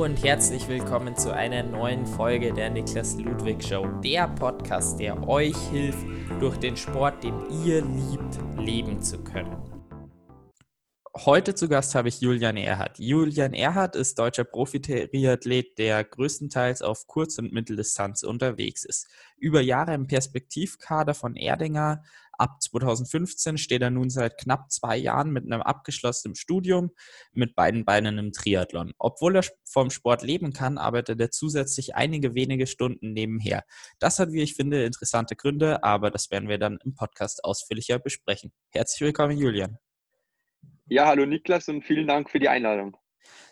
[0.00, 5.54] Und herzlich willkommen zu einer neuen Folge der Niklas Ludwig Show, der Podcast, der euch
[5.70, 6.06] hilft,
[6.40, 7.34] durch den Sport, den
[7.66, 9.58] ihr liebt, leben zu können.
[11.14, 12.98] Heute zu Gast habe ich Julian Erhardt.
[12.98, 19.06] Julian Erhardt ist deutscher Profi-Triathlet, der größtenteils auf Kurz- und Mitteldistanz unterwegs ist.
[19.36, 22.02] Über Jahre im Perspektivkader von Erdinger,
[22.40, 26.90] Ab 2015 steht er nun seit knapp zwei Jahren mit einem abgeschlossenen Studium
[27.32, 28.94] mit beiden Beinen im Triathlon.
[28.98, 33.62] Obwohl er vom Sport leben kann, arbeitet er zusätzlich einige wenige Stunden nebenher.
[33.98, 37.98] Das hat, wie ich finde, interessante Gründe, aber das werden wir dann im Podcast ausführlicher
[37.98, 38.52] besprechen.
[38.70, 39.76] Herzlich willkommen, Julian.
[40.86, 42.96] Ja, hallo Niklas und vielen Dank für die Einladung.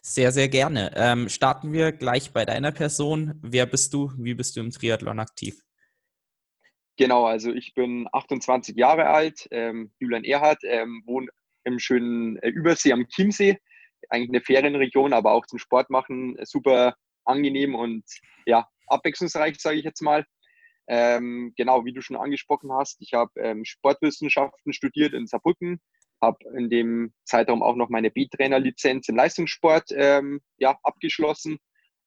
[0.01, 0.93] Sehr, sehr gerne.
[0.97, 3.39] Ähm, starten wir gleich bei deiner Person.
[3.43, 4.13] Wer bist du?
[4.17, 5.63] Wie bist du im Triathlon aktiv?
[6.99, 11.29] Genau, also ich bin 28 Jahre alt, ähm, Julian Erhardt, ähm, wohne
[11.63, 13.57] im schönen äh, Übersee am Chiemsee,
[14.11, 16.37] eigentlich eine Ferienregion, aber auch zum Sport machen.
[16.37, 18.05] Äh, super angenehm und
[18.47, 20.25] ja, abwechslungsreich, sage ich jetzt mal.
[20.89, 25.81] Ähm, genau, wie du schon angesprochen hast, ich habe ähm, Sportwissenschaften studiert in Saarbrücken,
[26.21, 31.61] habe in dem Zeitraum auch noch meine B-Trainer-Lizenz im Leistungssport ähm, ja, abgeschlossen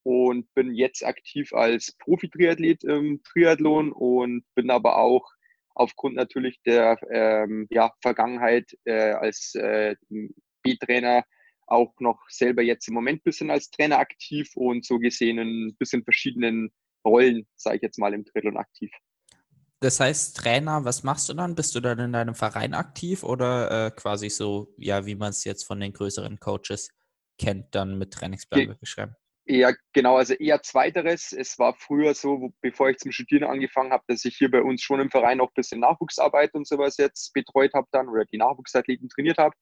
[0.04, 5.30] und bin jetzt aktiv als Profi-Triathlet im Triathlon und bin aber auch
[5.76, 9.96] aufgrund natürlich der ähm, ja, Vergangenheit äh, als äh,
[10.64, 11.24] B-Trainer
[11.68, 15.68] auch noch selber jetzt im Moment ein bisschen als Trainer aktiv und so gesehen in
[15.68, 16.72] ein bisschen verschiedenen
[17.06, 18.92] Rollen, sage ich jetzt mal, im Triathlon aktiv.
[19.80, 21.56] Das heißt, Trainer, was machst du dann?
[21.56, 25.44] Bist du dann in deinem Verein aktiv oder äh, quasi so, ja, wie man es
[25.44, 26.90] jetzt von den größeren Coaches
[27.40, 29.16] kennt, dann mit Trainingsplan geschrieben?
[29.54, 31.34] Ja, genau, also eher zweiteres.
[31.34, 34.82] Es war früher so, bevor ich zum Studieren angefangen habe, dass ich hier bei uns
[34.82, 38.38] schon im Verein auch ein bisschen Nachwuchsarbeit und sowas jetzt betreut habe dann oder die
[38.38, 39.54] Nachwuchsathleten trainiert habe.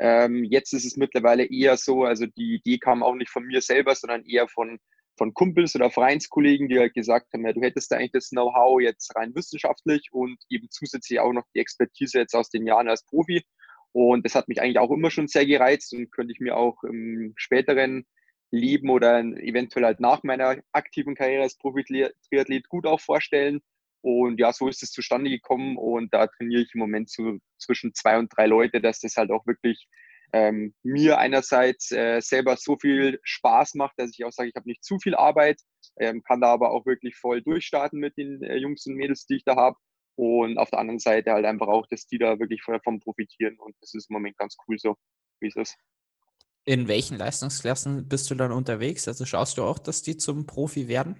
[0.00, 3.60] Ähm, jetzt ist es mittlerweile eher so, also die Idee kam auch nicht von mir
[3.60, 4.80] selber, sondern eher von,
[5.16, 8.80] von Kumpels oder Vereinskollegen, die halt gesagt haben, ja, du hättest da eigentlich das Know-how
[8.80, 13.04] jetzt rein wissenschaftlich und eben zusätzlich auch noch die Expertise jetzt aus den Jahren als
[13.04, 13.44] Profi.
[13.92, 16.82] Und das hat mich eigentlich auch immer schon sehr gereizt und könnte ich mir auch
[16.82, 18.06] im späteren
[18.50, 23.60] Leben oder eventuell halt nach meiner aktiven Karriere als Profi-Triathlet gut auch vorstellen.
[24.02, 27.92] Und ja, so ist es zustande gekommen und da trainiere ich im Moment so zwischen
[27.94, 29.88] zwei und drei Leute, dass das halt auch wirklich
[30.32, 34.68] ähm, mir einerseits äh, selber so viel Spaß macht, dass ich auch sage, ich habe
[34.68, 35.60] nicht zu viel Arbeit,
[35.98, 39.36] ähm, kann da aber auch wirklich voll durchstarten mit den äh, Jungs und Mädels, die
[39.36, 39.76] ich da habe.
[40.16, 43.74] Und auf der anderen Seite halt einfach auch, dass die da wirklich davon profitieren und
[43.80, 44.96] das ist im Moment ganz cool so,
[45.40, 45.76] wie es ist.
[46.66, 49.06] In welchen Leistungsklassen bist du dann unterwegs?
[49.06, 51.16] Also schaust du auch, dass die zum Profi werden?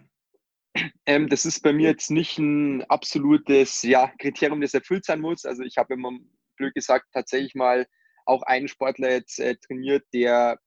[1.06, 5.44] Ähm, das ist bei mir jetzt nicht ein absolutes ja, Kriterium, das erfüllt sein muss.
[5.44, 6.10] Also ich habe immer,
[6.56, 7.86] blöd gesagt, tatsächlich mal
[8.24, 10.58] auch einen Sportler jetzt äh, trainiert, der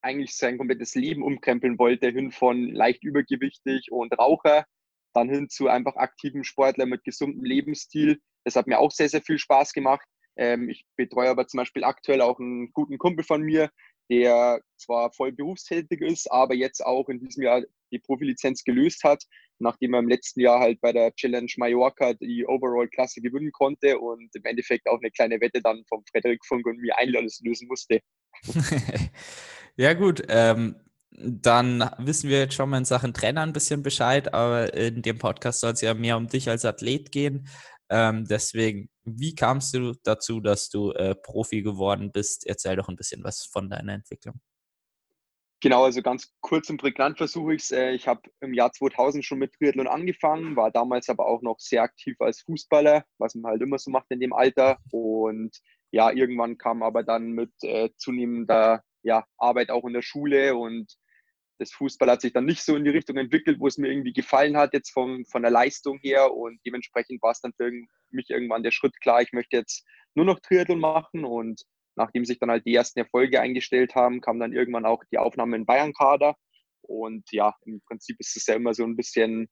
[0.00, 4.64] eigentlich sein komplettes Leben umkrempeln wollte, hin von leicht übergewichtig und Raucher,
[5.12, 8.20] dann hin zu einfach aktiven Sportler mit gesundem Lebensstil.
[8.44, 10.06] Das hat mir auch sehr, sehr viel Spaß gemacht.
[10.36, 13.70] Ähm, ich betreue aber zum Beispiel aktuell auch einen guten Kumpel von mir,
[14.10, 19.24] der zwar voll berufstätig ist, aber jetzt auch in diesem Jahr die Profilizenz gelöst hat,
[19.58, 24.34] nachdem er im letzten Jahr halt bei der Challenge Mallorca die Overall-Klasse gewinnen konnte und
[24.34, 28.00] im Endeffekt auch eine kleine Wette dann vom Frederik Funk und mir einlösen musste.
[29.76, 30.76] ja gut, ähm,
[31.16, 35.18] dann wissen wir jetzt schon mal in Sachen Trainer ein bisschen Bescheid, aber in dem
[35.18, 37.46] Podcast soll es ja mehr um dich als Athlet gehen.
[37.90, 42.46] Ähm, deswegen, wie kamst du dazu, dass du äh, Profi geworden bist?
[42.46, 44.40] Erzähl doch ein bisschen was von deiner Entwicklung.
[45.64, 47.70] Genau, also ganz kurz und prägnant versuche ich es.
[47.70, 51.58] Äh, ich habe im Jahr 2000 schon mit Triathlon angefangen, war damals aber auch noch
[51.58, 54.78] sehr aktiv als Fußballer, was man halt immer so macht in dem Alter.
[54.90, 55.58] Und
[55.90, 60.92] ja, irgendwann kam aber dann mit äh, zunehmender ja, Arbeit auch in der Schule und
[61.64, 64.12] das Fußball hat sich dann nicht so in die Richtung entwickelt, wo es mir irgendwie
[64.12, 66.32] gefallen hat, jetzt vom, von der Leistung her.
[66.34, 67.70] Und dementsprechend war es dann für
[68.10, 69.84] mich irgendwann der Schritt klar, ich möchte jetzt
[70.14, 71.24] nur noch Triathlon machen.
[71.24, 71.62] Und
[71.96, 75.56] nachdem sich dann halt die ersten Erfolge eingestellt haben, kam dann irgendwann auch die Aufnahme
[75.56, 76.36] in Bayern-Kader.
[76.82, 79.48] Und ja, im Prinzip ist es ja immer so ein bisschen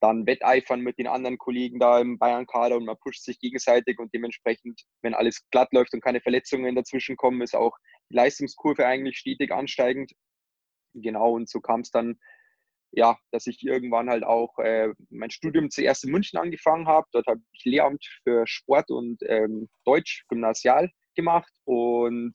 [0.00, 4.12] dann Wetteifern mit den anderen Kollegen da im Bayern-Kader und man pusht sich gegenseitig und
[4.12, 7.74] dementsprechend, wenn alles glatt läuft und keine Verletzungen dazwischen kommen, ist auch
[8.10, 10.12] die Leistungskurve eigentlich stetig ansteigend
[11.02, 12.18] genau, und so kam es dann,
[12.92, 17.06] ja, dass ich irgendwann halt auch äh, mein Studium zuerst in München angefangen habe.
[17.12, 22.32] Dort habe ich Lehramt für Sport und ähm, Deutsch gymnasial gemacht und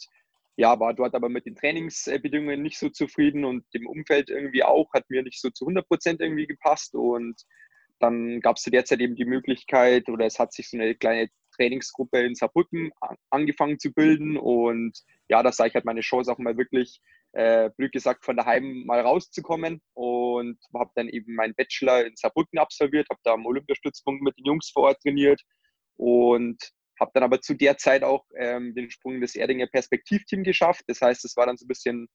[0.57, 4.93] ja, war dort aber mit den Trainingsbedingungen nicht so zufrieden und dem Umfeld irgendwie auch,
[4.93, 7.41] hat mir nicht so zu 100 Prozent irgendwie gepasst und
[7.99, 10.95] dann gab es zu der Zeit eben die Möglichkeit oder es hat sich so eine
[10.95, 12.91] kleine Trainingsgruppe in Saarbrücken
[13.29, 14.99] angefangen zu bilden und
[15.29, 16.99] ja, da sah ich halt meine Chance auch mal wirklich
[17.33, 22.59] äh, blöd gesagt, von daheim mal rauszukommen und habe dann eben meinen Bachelor in Saarbrücken
[22.59, 25.41] absolviert, habe da am Olympiastützpunkt mit den Jungs vor Ort trainiert
[25.95, 26.57] und
[26.99, 30.83] habe dann aber zu der Zeit auch ähm, den Sprung das Erdinger Perspektivteam geschafft.
[30.87, 32.07] Das heißt, es war dann so ein bisschen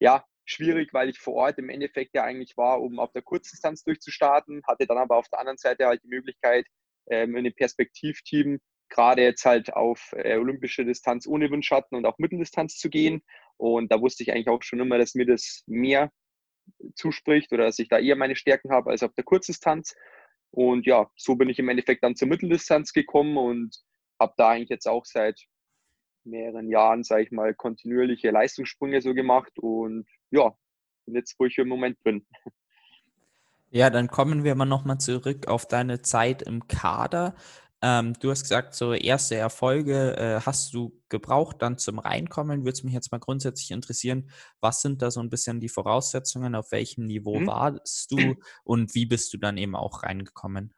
[0.00, 3.84] ja, schwierig, weil ich vor Ort im Endeffekt ja eigentlich war, um auf der Kurzdistanz
[3.84, 6.66] durchzustarten, hatte dann aber auf der anderen Seite halt die Möglichkeit,
[7.10, 12.18] ähm, in dem Perspektivteam gerade jetzt halt auf äh, olympische Distanz ohne Windschatten und auch
[12.18, 13.22] Mitteldistanz zu gehen.
[13.56, 16.10] Und da wusste ich eigentlich auch schon immer, dass mir das mehr
[16.94, 19.94] zuspricht oder dass ich da eher meine Stärken habe als auf der Kurzdistanz.
[20.50, 23.76] Und ja, so bin ich im Endeffekt dann zur Mitteldistanz gekommen und
[24.20, 25.40] habe da eigentlich jetzt auch seit
[26.24, 30.56] mehreren Jahren, sage ich mal, kontinuierliche Leistungssprünge so gemacht und ja,
[31.04, 32.26] bin jetzt, wo ich im Moment bin.
[33.70, 37.34] Ja, dann kommen wir mal nochmal zurück auf deine Zeit im Kader.
[37.86, 42.60] Ähm, du hast gesagt, so erste Erfolge äh, hast du gebraucht dann zum Reinkommen.
[42.60, 46.54] Würde es mich jetzt mal grundsätzlich interessieren, was sind da so ein bisschen die Voraussetzungen,
[46.54, 47.46] auf welchem Niveau mhm.
[47.46, 50.72] warst du und wie bist du dann eben auch reingekommen?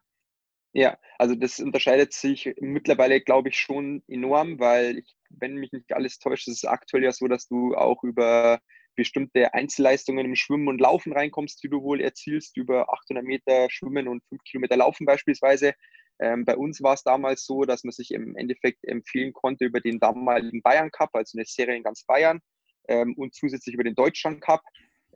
[0.72, 5.92] Ja, also das unterscheidet sich mittlerweile, glaube ich, schon enorm, weil ich, wenn mich nicht
[5.92, 8.58] alles täuscht, ist es aktuell ja so, dass du auch über
[8.96, 14.08] bestimmte Einzelleistungen im Schwimmen und Laufen reinkommst, die du wohl erzielst, über 800 Meter Schwimmen
[14.08, 15.72] und 5 Kilometer Laufen beispielsweise.
[16.18, 19.80] Ähm, bei uns war es damals so, dass man sich im Endeffekt empfehlen konnte über
[19.80, 22.40] den damaligen Bayern Cup, also eine Serie in ganz Bayern,
[22.88, 24.62] ähm, und zusätzlich über den Deutschland Cup.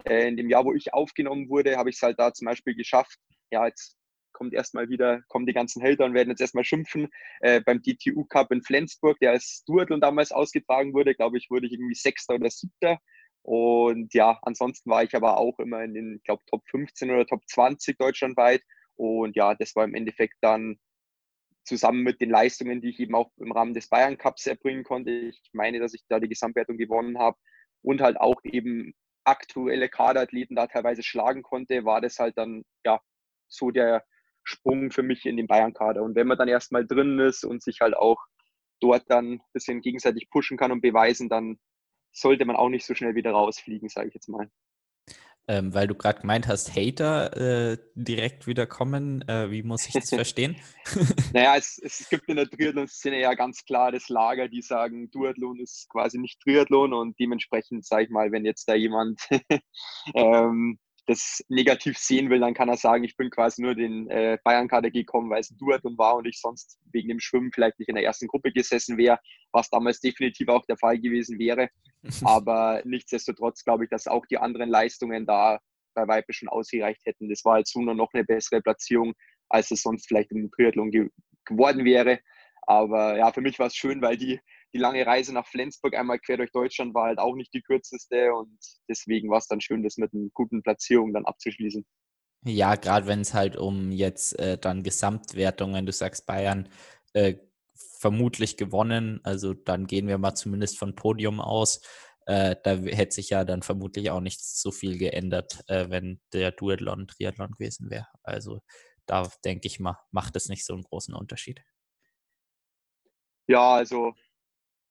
[0.05, 2.75] Äh, in dem Jahr, wo ich aufgenommen wurde, habe ich es halt da zum Beispiel
[2.75, 3.19] geschafft,
[3.51, 3.97] ja, jetzt
[4.33, 7.09] kommt erstmal wieder, kommen die ganzen Helder und werden jetzt erstmal schimpfen.
[7.41, 11.67] Äh, beim DTU Cup in Flensburg, der als Duathlon damals ausgetragen wurde, glaube ich, wurde
[11.67, 12.99] ich irgendwie Sechster oder Siebter.
[13.43, 17.43] Und ja, ansonsten war ich aber auch immer in den, glaube, Top 15 oder Top
[17.47, 18.63] 20 deutschlandweit.
[18.97, 20.79] Und ja, das war im Endeffekt dann
[21.71, 25.11] zusammen mit den Leistungen, die ich eben auch im Rahmen des Bayern Cups erbringen konnte.
[25.11, 27.39] Ich meine, dass ich da die Gesamtwertung gewonnen habe
[27.83, 28.93] und halt auch eben
[29.25, 33.01] aktuelle Kaderathleten da teilweise schlagen konnte, war das halt dann ja
[33.49, 34.05] so der
[34.43, 36.03] Sprung für mich in den Bayern-Kader.
[36.03, 38.19] Und wenn man dann erstmal drin ist und sich halt auch
[38.81, 41.59] dort dann ein bisschen gegenseitig pushen kann und beweisen, dann
[42.13, 44.51] sollte man auch nicht so schnell wieder rausfliegen, sage ich jetzt mal.
[45.51, 49.27] Ähm, weil du gerade gemeint hast, Hater äh, direkt wieder kommen.
[49.29, 50.55] Äh, wie muss ich das verstehen?
[51.33, 55.59] naja, es, es gibt in der Triathlon-Szene ja ganz klar das Lager, die sagen, Duathlon
[55.59, 59.23] ist quasi nicht Triathlon und dementsprechend, sage ich mal, wenn jetzt da jemand
[60.15, 60.79] ähm,
[61.11, 64.93] das negativ sehen will, dann kann er sagen, ich bin quasi nur den äh, Bayern-Kader
[64.93, 67.97] gekommen, weil es ein Duathlon war und ich sonst wegen dem Schwimmen vielleicht nicht in
[67.97, 69.19] der ersten Gruppe gesessen wäre,
[69.51, 71.69] was damals definitiv auch der Fall gewesen wäre.
[72.25, 75.59] Aber nichtsdestotrotz glaube ich, dass auch die anderen Leistungen da
[75.95, 77.29] bei Weipe schon ausgereicht hätten.
[77.29, 79.15] Das war jetzt nur noch eine bessere Platzierung,
[79.49, 81.09] als es sonst vielleicht im Triathlon ge
[81.45, 82.21] geworden wäre.
[82.63, 84.39] Aber ja, für mich war es schön, weil die
[84.73, 88.33] die lange Reise nach Flensburg einmal quer durch Deutschland war halt auch nicht die kürzeste
[88.35, 88.59] und
[88.89, 91.85] deswegen war es dann schön, das mit einer guten Platzierung dann abzuschließen.
[92.45, 96.69] Ja, gerade wenn es halt um jetzt äh, dann Gesamtwertungen, du sagst Bayern
[97.13, 97.35] äh,
[97.75, 101.83] vermutlich gewonnen, also dann gehen wir mal zumindest von Podium aus.
[102.27, 106.53] Äh, da hätte sich ja dann vermutlich auch nicht so viel geändert, äh, wenn der
[106.53, 108.07] Duathlon Triathlon gewesen wäre.
[108.23, 108.61] Also
[109.07, 111.61] da denke ich mal, macht es nicht so einen großen Unterschied.
[113.49, 114.15] Ja, also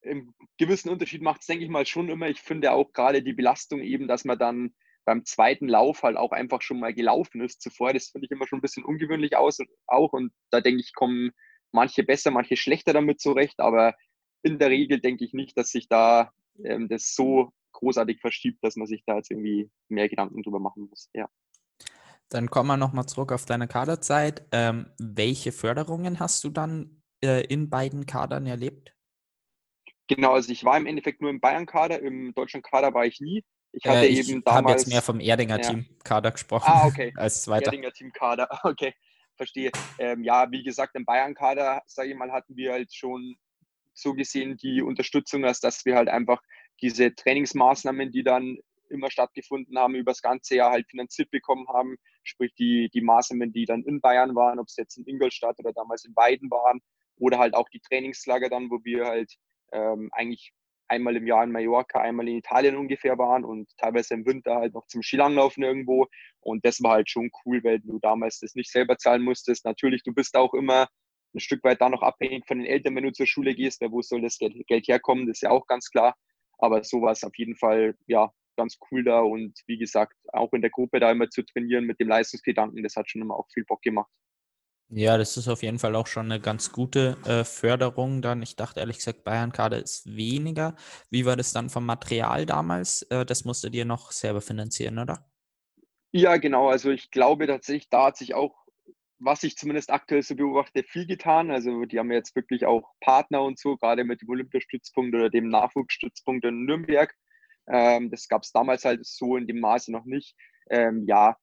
[0.02, 2.28] im gewissen Unterschied macht es, denke ich mal, schon immer.
[2.28, 6.32] Ich finde auch gerade die Belastung eben, dass man dann beim zweiten Lauf halt auch
[6.32, 7.92] einfach schon mal gelaufen ist zuvor.
[7.92, 10.12] Das finde ich immer schon ein bisschen ungewöhnlich aus auch.
[10.12, 11.32] Und da denke ich, kommen
[11.72, 13.60] manche besser, manche schlechter damit zurecht.
[13.60, 13.94] Aber
[14.42, 16.32] in der Regel denke ich nicht, dass sich da
[16.64, 20.88] ähm, das so großartig verschiebt, dass man sich da jetzt irgendwie mehr Gedanken drüber machen
[20.88, 21.08] muss.
[21.14, 21.28] Ja.
[22.28, 24.46] Dann kommen wir nochmal zurück auf deine Kaderzeit.
[24.52, 28.94] Ähm, welche Förderungen hast du dann äh, in beiden Kadern erlebt?
[30.10, 33.44] Genau, also ich war im Endeffekt nur im Bayern-Kader, im Deutschland-Kader war ich nie.
[33.70, 34.64] Ich hatte äh, ich eben damals.
[34.64, 35.70] Habe jetzt mehr vom Erdinger ja.
[35.70, 36.66] Team-Kader gesprochen.
[36.66, 37.12] Ah, okay.
[37.16, 37.66] als zweiter.
[37.66, 38.92] Erdinger Team-Kader, okay,
[39.36, 39.70] verstehe.
[40.00, 43.36] Ähm, ja, wie gesagt, im Bayern-Kader, sage ich mal, hatten wir halt schon
[43.94, 46.42] so gesehen die Unterstützung, als dass wir halt einfach
[46.82, 51.94] diese Trainingsmaßnahmen, die dann immer stattgefunden haben, über das ganze Jahr halt finanziert bekommen haben.
[52.24, 55.72] Sprich, die, die Maßnahmen, die dann in Bayern waren, ob es jetzt in Ingolstadt oder
[55.72, 56.80] damals in Weiden waren,
[57.20, 59.36] oder halt auch die Trainingslager dann, wo wir halt
[59.72, 60.52] ähm, eigentlich
[60.88, 64.74] einmal im Jahr in Mallorca, einmal in Italien ungefähr waren und teilweise im Winter halt
[64.74, 66.08] noch zum Skilanglaufen irgendwo.
[66.40, 69.64] Und das war halt schon cool, weil du damals das nicht selber zahlen musstest.
[69.64, 70.88] Natürlich, du bist auch immer
[71.32, 73.92] ein Stück weit da noch abhängig von den Eltern, wenn du zur Schule gehst, weil
[73.92, 76.16] wo soll das Geld herkommen, das ist ja auch ganz klar.
[76.58, 80.52] Aber so war es auf jeden Fall, ja, ganz cool da und wie gesagt, auch
[80.52, 83.46] in der Gruppe da immer zu trainieren mit dem Leistungsgedanken, das hat schon immer auch
[83.52, 84.10] viel Bock gemacht.
[84.92, 88.42] Ja, das ist auf jeden Fall auch schon eine ganz gute äh, Förderung dann.
[88.42, 90.74] Ich dachte ehrlich gesagt, Bayern-Kader ist weniger.
[91.10, 93.02] Wie war das dann vom Material damals?
[93.02, 95.30] Äh, das musstet ihr noch selber finanzieren, oder?
[96.10, 96.68] Ja, genau.
[96.68, 98.56] Also ich glaube tatsächlich, da hat sich auch,
[99.20, 101.52] was ich zumindest aktuell so beobachte, viel getan.
[101.52, 105.48] Also die haben jetzt wirklich auch Partner und so, gerade mit dem Olympiastützpunkt oder dem
[105.48, 107.14] Nachwuchsstützpunkt in Nürnberg.
[107.68, 110.34] Ähm, das gab es damals halt so in dem Maße noch nicht.
[110.68, 111.36] Ähm, ja,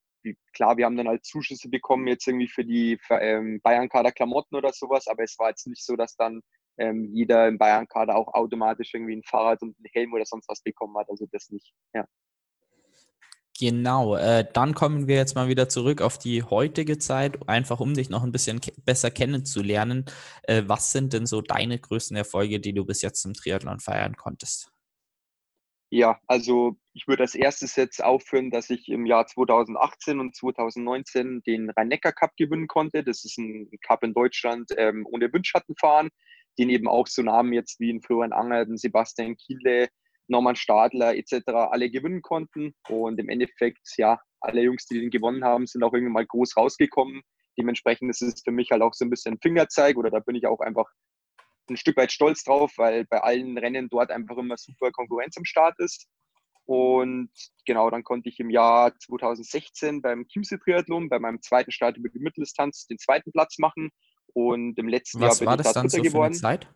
[0.53, 4.74] klar, wir haben dann halt Zuschüsse bekommen, jetzt irgendwie für die ähm, Bayern-Kader Klamotten oder
[4.74, 6.41] sowas, aber es war jetzt nicht so, dass dann
[6.77, 10.62] ähm, jeder im Bayern-Kader auch automatisch irgendwie ein Fahrrad und einen Helm oder sonst was
[10.62, 11.10] bekommen hat.
[11.10, 12.05] Also das nicht, ja.
[13.60, 17.96] Genau, äh, dann kommen wir jetzt mal wieder zurück auf die heutige Zeit, einfach um
[17.96, 20.05] dich noch ein bisschen ke besser kennenzulernen.
[20.43, 24.15] Äh, was sind denn so deine größten Erfolge, die du bis jetzt im Triathlon feiern
[24.15, 24.72] konntest?
[25.89, 31.44] Ja, also ich würde als erstes jetzt aufführen, dass ich im Jahr 2018 und 2019
[31.46, 33.04] den Rhein-Neckar-Cup gewinnen konnte.
[33.04, 36.10] Das ist ein Cup in Deutschland ähm, ohne Windschattenfahren,
[36.58, 39.89] den eben auch so Namen jetzt wie in Florian Anger, Sebastian Kiele,
[40.27, 41.44] Norman Stadler etc.
[41.70, 42.74] alle gewinnen konnten.
[42.89, 46.58] Und im Endeffekt, ja, alle Jungs, die den gewonnen haben, sind auch irgendwann mal groß
[46.58, 47.22] rausgekommen.
[47.60, 50.48] Dementsprechend ist es für mich halt auch so ein bisschen Fingerzeig oder da bin ich
[50.48, 50.89] auch einfach
[51.70, 55.46] ein Stück weit stolz drauf, weil bei allen Rennen dort einfach immer super Konkurrenz am
[55.46, 56.08] Start ist.
[56.68, 57.32] Und
[57.66, 62.10] genau, dann konnte ich im Jahr 2016 beim Chiemsee Triathlon, bei meinem zweiten Start über
[62.10, 63.90] die Mitteldistanz, den zweiten Platz machen.
[64.34, 66.34] Und im letzten Was Jahr bin ich da Dritter so geworden.
[66.34, 66.68] Zeit?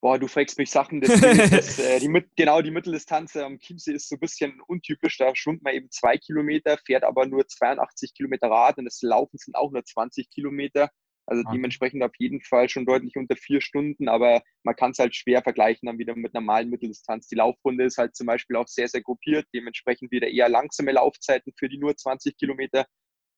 [0.00, 1.02] Boah, du fragst mich Sachen.
[1.02, 5.18] Das, das, äh, die, genau, die Mitteldistanz am Chiemsee ist so ein bisschen untypisch.
[5.18, 9.36] Da schwimmt man eben zwei Kilometer, fährt aber nur 82 Kilometer Rad und das Laufen
[9.36, 10.88] sind auch nur 20 Kilometer.
[11.26, 11.56] Also okay.
[11.56, 15.42] dementsprechend auf jeden Fall schon deutlich unter vier Stunden, aber man kann es halt schwer
[15.42, 17.28] vergleichen dann wieder mit normalen Mitteldistanz.
[17.28, 21.52] Die Laufrunde ist halt zum Beispiel auch sehr, sehr gruppiert, dementsprechend wieder eher langsame Laufzeiten
[21.56, 22.86] für die nur 20 Kilometer.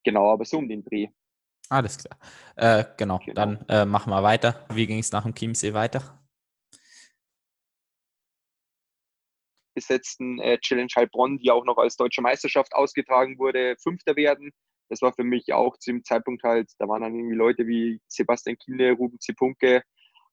[0.03, 1.09] Genau, aber so um den Dreh.
[1.69, 2.19] Alles klar.
[2.57, 3.19] Äh, genau.
[3.19, 4.67] genau, dann äh, machen wir weiter.
[4.73, 6.21] Wie ging es nach dem Chiemsee weiter?
[9.75, 14.53] Besetzten äh, Challenge Heilbronn, die auch noch als deutsche Meisterschaft ausgetragen wurde, Fünfter werden
[14.89, 18.01] das war für mich auch zu dem Zeitpunkt halt, da waren dann irgendwie Leute wie
[18.09, 19.83] Sebastian Kiele, Ruben Zipunke,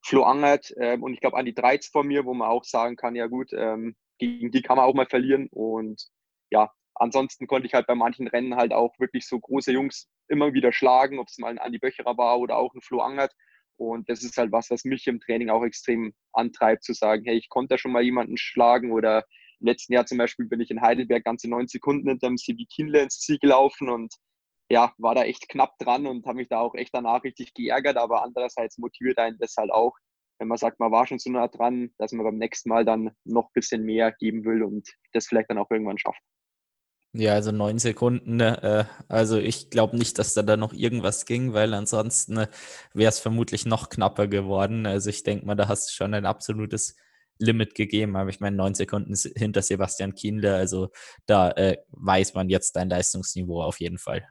[0.04, 3.16] Flo Angert ähm, und ich glaube Andi Dreiz vor mir, wo man auch sagen kann,
[3.16, 5.48] ja gut, ähm, gegen die kann man auch mal verlieren.
[5.52, 6.08] Und
[6.52, 10.54] ja, ansonsten konnte ich halt bei manchen Rennen halt auch wirklich so große Jungs immer
[10.54, 13.34] wieder schlagen, ob es mal ein Andi Böcherer war oder auch ein Flo Angert.
[13.78, 17.38] Und das ist halt was, was mich im Training auch extrem antreibt, zu sagen, hey,
[17.38, 19.26] ich konnte da schon mal jemanden schlagen oder
[19.60, 22.66] im letzten Jahr zum Beispiel bin ich in Heidelberg ganze neun Sekunden hinter dem CB
[22.66, 24.14] Kienle ins Ziel gelaufen und
[24.72, 27.98] ja, war da echt knapp dran und habe mich da auch echt danach richtig geärgert,
[27.98, 29.94] aber andererseits motiviert einen das halt auch,
[30.40, 33.12] wenn man sagt, man war schon so nah dran, dass man beim nächsten Mal dann
[33.26, 36.22] noch ein bisschen mehr geben will und das vielleicht dann auch irgendwann schafft.
[37.14, 38.38] Ja, also neun Sekunden.
[38.38, 42.48] Ne, äh, also ich glaube nicht, dass da, da noch irgendwas ging, weil ansonsten äh,
[42.94, 44.86] wäre es vermutlich noch knapper geworden.
[44.86, 46.96] Also ich denke mal, da hast du schon ein absolutes
[47.38, 48.16] Limit gegeben.
[48.16, 50.90] Aber ich meine, neun Sekunden hinter Sebastian Kienle, also
[51.26, 54.26] da äh, weiß man jetzt dein Leistungsniveau auf jeden Fall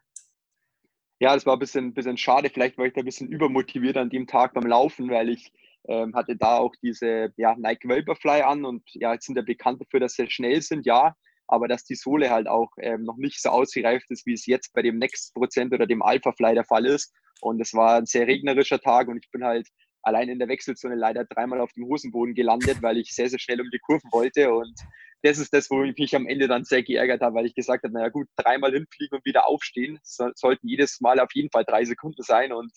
[1.21, 2.51] ja, das war ein bisschen, bisschen schade.
[2.51, 5.53] Vielleicht war ich da ein bisschen übermotiviert an dem Tag beim Laufen, weil ich
[5.87, 9.81] ähm, hatte da auch diese ja, Nike Vaporfly an und ja, jetzt sind ja bekannt
[9.81, 11.15] dafür, dass sie schnell sind, ja,
[11.47, 14.73] aber dass die Sohle halt auch ähm, noch nicht so ausgereift ist, wie es jetzt
[14.73, 17.13] bei dem Next Prozent oder dem Alpha Fly der Fall ist.
[17.43, 19.69] Und es war ein sehr regnerischer Tag und ich bin halt
[20.03, 23.61] allein in der Wechselzone leider dreimal auf dem Hosenboden gelandet, weil ich sehr, sehr schnell
[23.61, 24.53] um die Kurven wollte.
[24.53, 24.75] Und
[25.23, 27.85] das ist das, wo ich mich am Ende dann sehr geärgert habe, weil ich gesagt
[27.85, 31.65] habe, naja gut, dreimal hinfliegen und wieder aufstehen, so, sollten jedes Mal auf jeden Fall
[31.65, 32.73] drei Sekunden sein und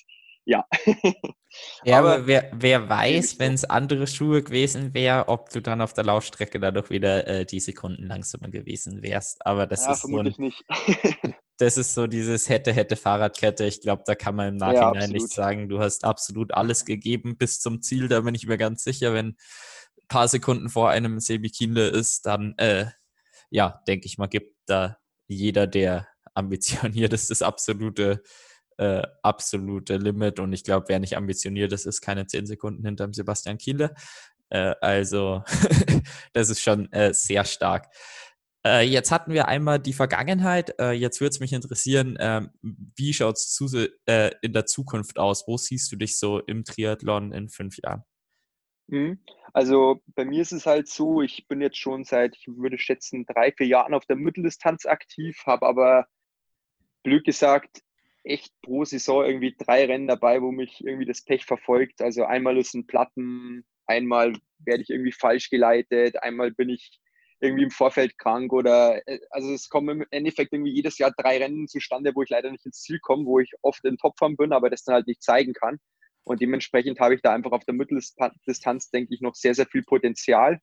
[0.46, 0.66] ja.
[1.86, 5.80] ja, aber, aber wer, wer weiß, wenn es andere Schuhe gewesen wäre, ob du dann
[5.80, 9.46] auf der Laufstrecke dadurch wieder äh, die Sekunden langsamer gewesen wärst.
[9.46, 10.66] Aber das ja, ist so ein, nicht.
[11.64, 13.66] das ist so dieses hätte, hätte Fahrradkette.
[13.66, 17.38] Ich glaube, da kann man im Nachhinein ja, nicht sagen, du hast absolut alles gegeben
[17.38, 18.10] bis zum Ziel.
[18.10, 22.26] Da bin ich mir ganz sicher, wenn ein paar Sekunden vor einem Sebi Kienle ist,
[22.26, 22.88] dann, äh,
[23.50, 28.22] ja, denke ich mal, gibt da jeder, der ambitioniert ist, das absolute,
[28.78, 30.40] äh, absolute Limit.
[30.40, 33.94] Und ich glaube, wer nicht ambitioniert ist, ist keine zehn Sekunden hinterm Sebastian Kienle.
[34.50, 35.44] Äh, also,
[36.34, 37.88] das ist schon äh, sehr stark.
[38.66, 40.80] Äh, jetzt hatten wir einmal die Vergangenheit.
[40.80, 45.48] Äh, jetzt würde es mich interessieren, äh, wie schaut es in der Zukunft aus?
[45.48, 48.04] Wo siehst du dich so im Triathlon in fünf Jahren?
[48.88, 49.20] Mhm.
[49.54, 53.26] Also bei mir ist es halt so, ich bin jetzt schon seit, ich würde schätzen,
[53.26, 56.08] drei, vier Jahren auf der Mitteldistanz aktiv, habe aber
[57.04, 57.84] blöd gesagt
[58.24, 62.02] echt pro Saison irgendwie drei Rennen dabei, wo mich irgendwie das Pech verfolgt.
[62.02, 67.00] Also einmal ist ein Platten, einmal werde ich irgendwie falsch geleitet, einmal bin ich
[67.44, 71.38] irgendwie im Vorfeld krank oder äh, also es kommen im Endeffekt irgendwie jedes Jahr drei
[71.38, 74.54] Rennen zustande, wo ich leider nicht ins Ziel komme, wo ich oft in Topform bin,
[74.54, 75.80] aber das dann halt nicht zeigen kann.
[76.24, 79.84] Und dementsprechend habe ich da einfach auf der Mitteldistanz, denke ich, noch sehr, sehr viel
[79.84, 80.60] Potenzial.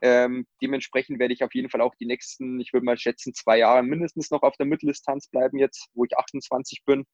[0.00, 3.58] Ähm, dementsprechend werde ich auf jeden Fall auch die nächsten, ich würde mal schätzen, zwei
[3.58, 7.04] Jahre mindestens noch auf der Mitteldistanz bleiben jetzt, wo ich 28 bin.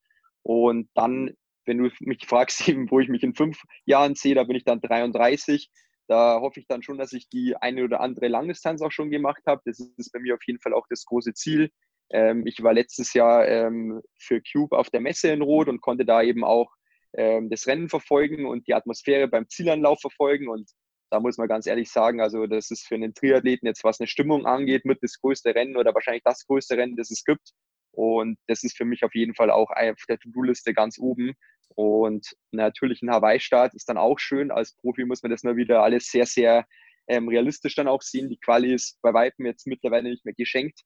[0.42, 1.34] Und dann,
[1.66, 4.80] wenn du mich fragst, wo ich mich in fünf Jahren sehe, da bin ich dann
[4.80, 5.68] 33.
[6.10, 9.42] Da hoffe ich dann schon, dass ich die eine oder andere Langdistanz auch schon gemacht
[9.46, 9.62] habe.
[9.64, 11.70] Das ist bei mir auf jeden Fall auch das große Ziel.
[12.10, 16.04] Ähm, ich war letztes Jahr ähm, für Cube auf der Messe in Rot und konnte
[16.04, 16.74] da eben auch
[17.12, 20.48] ähm, das Rennen verfolgen und die Atmosphäre beim Zielanlauf verfolgen.
[20.48, 20.68] Und
[21.10, 24.08] da muss man ganz ehrlich sagen, also das ist für einen Triathleten jetzt, was eine
[24.08, 27.52] Stimmung angeht, mit das größte Rennen oder wahrscheinlich das größte Rennen, das es gibt.
[27.92, 31.34] Und das ist für mich auf jeden Fall auch auf der To-Do-Liste ganz oben.
[31.74, 34.50] Und natürlich ein Hawaii-Start ist dann auch schön.
[34.50, 36.66] Als Profi muss man das mal wieder alles sehr, sehr
[37.08, 38.28] ähm, realistisch dann auch sehen.
[38.28, 40.80] Die Quali ist bei Weitem jetzt mittlerweile nicht mehr geschenkt.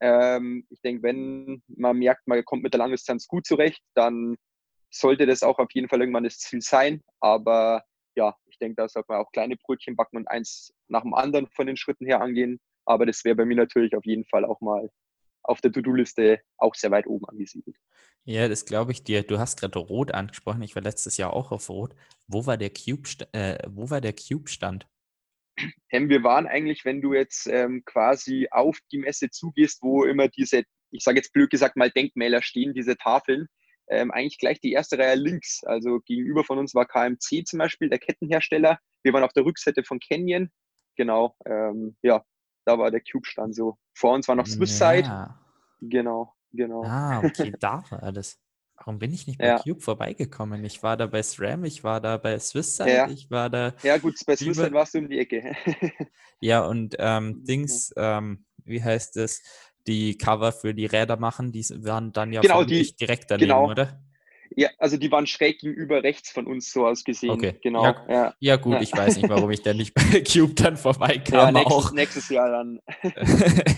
[0.00, 4.36] Ähm, ich denke, wenn man merkt, man kommt mit der Langdistanz gut zurecht, dann
[4.90, 7.02] sollte das auch auf jeden Fall irgendwann das Ziel sein.
[7.20, 7.84] Aber
[8.16, 11.48] ja, ich denke, da sollte man auch kleine Brötchen backen und eins nach dem anderen
[11.48, 12.60] von den Schritten her angehen.
[12.86, 14.90] Aber das wäre bei mir natürlich auf jeden Fall auch mal
[15.50, 17.76] auf der To-Do-Liste auch sehr weit oben angesiedelt.
[18.24, 19.22] Ja, das glaube ich dir.
[19.22, 20.62] Du hast gerade Rot angesprochen.
[20.62, 21.94] Ich war letztes Jahr auch auf Rot.
[22.26, 24.86] Wo war der Cube, äh, wo war der Cube-Stand?
[25.90, 30.28] Ähm, wir waren eigentlich, wenn du jetzt ähm, quasi auf die Messe zugehst, wo immer
[30.28, 33.46] diese, ich sage jetzt blöd gesagt mal Denkmäler stehen, diese Tafeln,
[33.90, 35.62] ähm, eigentlich gleich die erste Reihe links.
[35.64, 38.78] Also gegenüber von uns war KMC zum Beispiel, der Kettenhersteller.
[39.02, 40.50] Wir waren auf der Rückseite von Canyon.
[40.96, 42.22] Genau, ähm, ja,
[42.70, 43.78] da war der Cube-Stand so.
[43.94, 45.02] Vor uns war noch Swisside.
[45.02, 45.38] Ja.
[45.80, 46.84] Genau, genau.
[46.84, 48.38] Ah, okay, da war das.
[48.76, 49.58] Warum bin ich nicht bei ja.
[49.58, 50.64] Cube vorbeigekommen?
[50.64, 53.08] Ich war da bei SRAM, ich war da bei Swisside, ja.
[53.08, 53.74] ich war da.
[53.82, 55.54] Ja, gut, bei Swisside warst du um die Ecke.
[56.40, 59.42] ja, und ähm, Dings, ähm, wie heißt es?
[59.86, 63.70] Die Cover für die Räder machen, die waren dann ja genau, die, direkt daneben, genau.
[63.70, 64.02] oder?
[64.56, 67.30] Ja, also die waren schräg gegenüber rechts von uns so aus gesehen.
[67.30, 67.58] Okay.
[67.62, 67.84] Genau.
[67.84, 68.34] Ja, ja.
[68.40, 68.80] ja gut, ja.
[68.80, 71.38] ich weiß nicht, warum ich da nicht bei Cube dann vorbeikam.
[71.38, 71.92] Ja, nächstes, auch.
[71.92, 72.80] nächstes Jahr dann.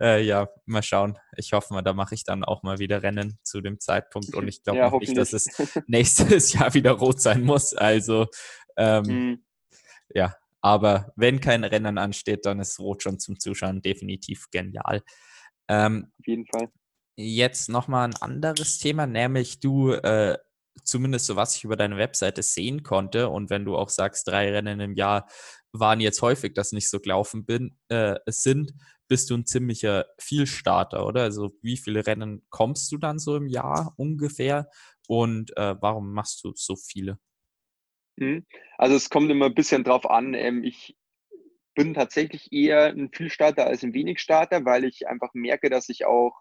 [0.00, 1.16] äh, ja, mal schauen.
[1.36, 4.48] Ich hoffe mal, da mache ich dann auch mal wieder Rennen zu dem Zeitpunkt und
[4.48, 5.46] ich glaube nicht, dass es
[5.86, 7.74] nächstes Jahr wieder rot sein muss.
[7.74, 8.26] Also
[8.76, 9.44] ähm, mhm.
[10.12, 15.02] ja, aber wenn kein Rennen ansteht, dann ist Rot schon zum Zuschauen definitiv genial.
[15.68, 16.70] Ähm, Auf jeden Fall
[17.18, 20.38] jetzt nochmal ein anderes Thema, nämlich du, äh,
[20.84, 24.50] zumindest so was ich über deine Webseite sehen konnte und wenn du auch sagst, drei
[24.52, 25.28] Rennen im Jahr
[25.72, 28.72] waren jetzt häufig, dass nicht so gelaufen bin, äh, sind,
[29.08, 31.22] bist du ein ziemlicher Vielstarter, oder?
[31.22, 34.68] Also wie viele Rennen kommst du dann so im Jahr ungefähr
[35.08, 37.18] und äh, warum machst du so viele?
[38.16, 38.46] Mhm.
[38.76, 40.34] Also es kommt immer ein bisschen drauf an.
[40.34, 40.96] Ähm, ich
[41.74, 46.32] bin tatsächlich eher ein Vielstarter als ein Wenigstarter, weil ich einfach merke, dass ich auch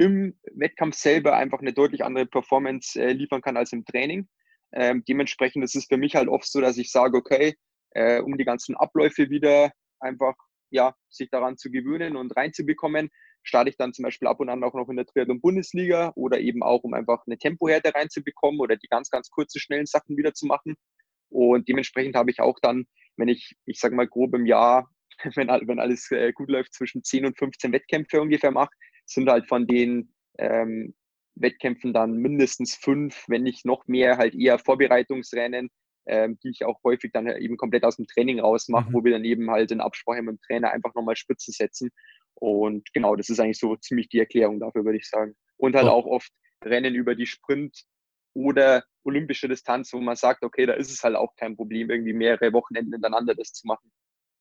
[0.00, 4.28] im Wettkampf selber einfach eine deutlich andere Performance äh, liefern kann als im Training.
[4.72, 7.54] Ähm, dementsprechend ist es für mich halt oft so, dass ich sage, okay,
[7.90, 10.34] äh, um die ganzen Abläufe wieder einfach
[10.70, 13.10] ja, sich daran zu gewöhnen und reinzubekommen,
[13.42, 16.62] starte ich dann zum Beispiel ab und an auch noch in der Triathlon-Bundesliga oder eben
[16.62, 20.46] auch, um einfach eine Tempohärte reinzubekommen oder die ganz, ganz kurzen, schnellen Sachen wieder zu
[20.46, 20.76] machen.
[21.28, 22.86] Und dementsprechend habe ich auch dann,
[23.16, 24.88] wenn ich, ich sage mal grob im Jahr,
[25.34, 28.72] wenn, wenn alles äh, gut läuft, zwischen 10 und 15 Wettkämpfe ungefähr mache,
[29.10, 30.94] sind halt von den ähm,
[31.34, 35.70] Wettkämpfen dann mindestens fünf, wenn nicht noch mehr, halt eher Vorbereitungsrennen,
[36.06, 38.94] ähm, die ich auch häufig dann eben komplett aus dem Training rausmache, mhm.
[38.94, 41.90] wo wir dann eben halt in Absprache mit dem Trainer einfach nochmal Spitzen setzen.
[42.34, 45.34] Und genau, das ist eigentlich so ziemlich die Erklärung dafür, würde ich sagen.
[45.56, 45.90] Und halt oh.
[45.90, 46.30] auch oft
[46.64, 47.84] Rennen über die Sprint
[48.34, 52.12] oder olympische Distanz, wo man sagt, okay, da ist es halt auch kein Problem, irgendwie
[52.12, 53.90] mehrere Wochenenden hintereinander das zu machen.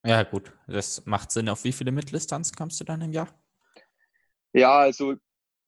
[0.05, 1.49] Ja, gut, das macht Sinn.
[1.49, 3.27] Auf wie viele Mitteldistanz kommst du dann im Jahr?
[4.53, 5.15] Ja, also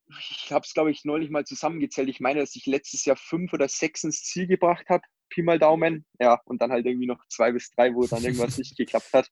[0.09, 2.09] ich habe es, glaube ich, neulich mal zusammengezählt.
[2.09, 5.03] Ich meine, dass ich letztes Jahr fünf oder sechs ins Ziel gebracht habe.
[5.29, 6.05] Pi mal Daumen.
[6.19, 9.29] Ja, und dann halt irgendwie noch zwei bis drei, wo dann irgendwas nicht geklappt hat.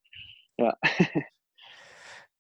[0.58, 0.78] Ja.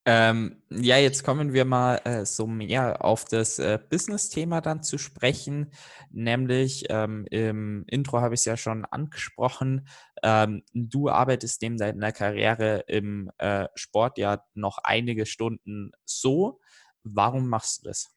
[0.06, 4.98] Ähm, ja, jetzt kommen wir mal äh, so mehr auf das äh, Business-Thema dann zu
[4.98, 5.72] sprechen.
[6.10, 9.88] Nämlich ähm, im Intro habe ich es ja schon angesprochen.
[10.24, 16.60] Ähm, du arbeitest neben deiner Karriere im äh, Sport ja noch einige Stunden so.
[17.03, 18.13] Warum machst du das?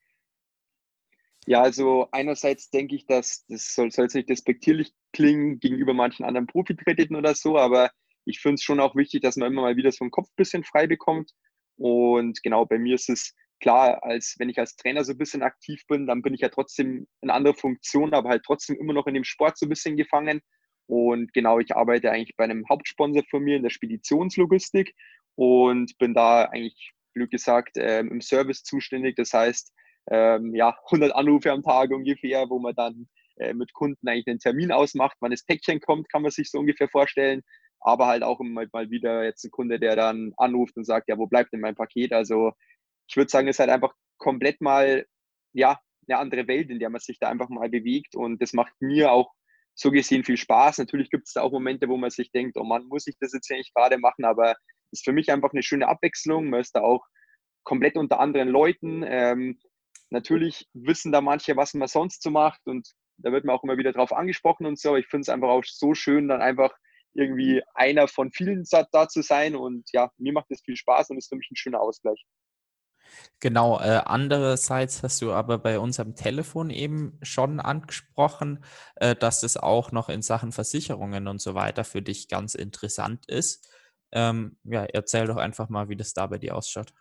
[1.47, 6.25] Ja, also einerseits denke ich, dass das soll, soll jetzt nicht despektierlich klingen gegenüber manchen
[6.25, 7.91] anderen Profikrediten oder so, aber
[8.25, 10.37] ich finde es schon auch wichtig, dass man immer mal wieder so einen Kopf ein
[10.37, 11.33] bisschen frei bekommt
[11.77, 15.43] und genau, bei mir ist es klar, als wenn ich als Trainer so ein bisschen
[15.43, 19.07] aktiv bin, dann bin ich ja trotzdem in anderer Funktion, aber halt trotzdem immer noch
[19.07, 20.43] in dem Sport so ein bisschen gefangen.
[20.87, 24.95] Und genau, ich arbeite eigentlich bei einem Hauptsponsor von mir in der Speditionslogistik.
[25.37, 29.17] und bin da eigentlich, blöd gesagt, ähm, im Service zuständig.
[29.17, 29.73] Das heißt,
[30.11, 34.39] ähm, ja, 100 Anrufe am Tag ungefähr, wo man dann äh, mit Kunden eigentlich einen
[34.39, 37.43] Termin ausmacht, wann das Päckchen kommt, kann man sich so ungefähr vorstellen.
[37.81, 41.19] Aber halt auch mal, mal wieder jetzt ein Kunde, der dann anruft und sagt, ja,
[41.19, 42.13] wo bleibt denn mein Paket?
[42.13, 42.53] Also
[43.09, 45.05] ich würde sagen, es ist halt einfach komplett mal,
[45.53, 48.15] ja, eine andere Welt, in der man sich da einfach mal bewegt.
[48.15, 49.33] Und das macht mir auch
[49.75, 50.79] so gesehen viel Spaß.
[50.79, 53.33] Natürlich gibt es da auch Momente, wo man sich denkt, oh Mann, muss ich das
[53.33, 54.25] jetzt eigentlich gerade machen?
[54.25, 54.55] Aber
[54.93, 56.51] ist für mich einfach eine schöne Abwechslung.
[56.51, 57.05] Man ist da auch
[57.65, 59.05] komplett unter anderen Leuten.
[59.07, 59.59] Ähm,
[60.11, 63.79] natürlich wissen da manche, was man sonst so macht und da wird man auch immer
[63.79, 64.97] wieder drauf angesprochen und so.
[64.97, 66.73] Ich finde es einfach auch so schön, dann einfach
[67.15, 71.19] irgendwie einer von vielen da zu sein und ja, mir macht das viel Spaß und
[71.19, 72.25] ist für mich ein schöner Ausgleich.
[73.41, 78.65] Genau, äh, andererseits hast du aber bei uns am Telefon eben schon angesprochen,
[78.97, 83.29] äh, dass es auch noch in Sachen Versicherungen und so weiter für dich ganz interessant
[83.29, 83.69] ist.
[84.13, 86.93] Ähm, ja, erzähl doch einfach mal, wie das da bei dir ausschaut.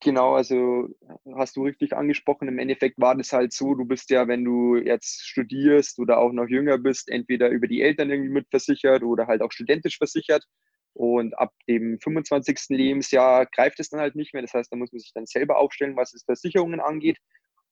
[0.00, 0.88] Genau, also
[1.34, 2.46] hast du richtig angesprochen.
[2.46, 6.30] Im Endeffekt war das halt so, du bist ja, wenn du jetzt studierst oder auch
[6.32, 10.44] noch jünger bist, entweder über die Eltern irgendwie mitversichert oder halt auch studentisch versichert.
[10.92, 12.66] Und ab dem 25.
[12.68, 14.42] Lebensjahr greift es dann halt nicht mehr.
[14.42, 17.18] Das heißt, da muss man sich dann selber aufstellen, was es Versicherungen angeht.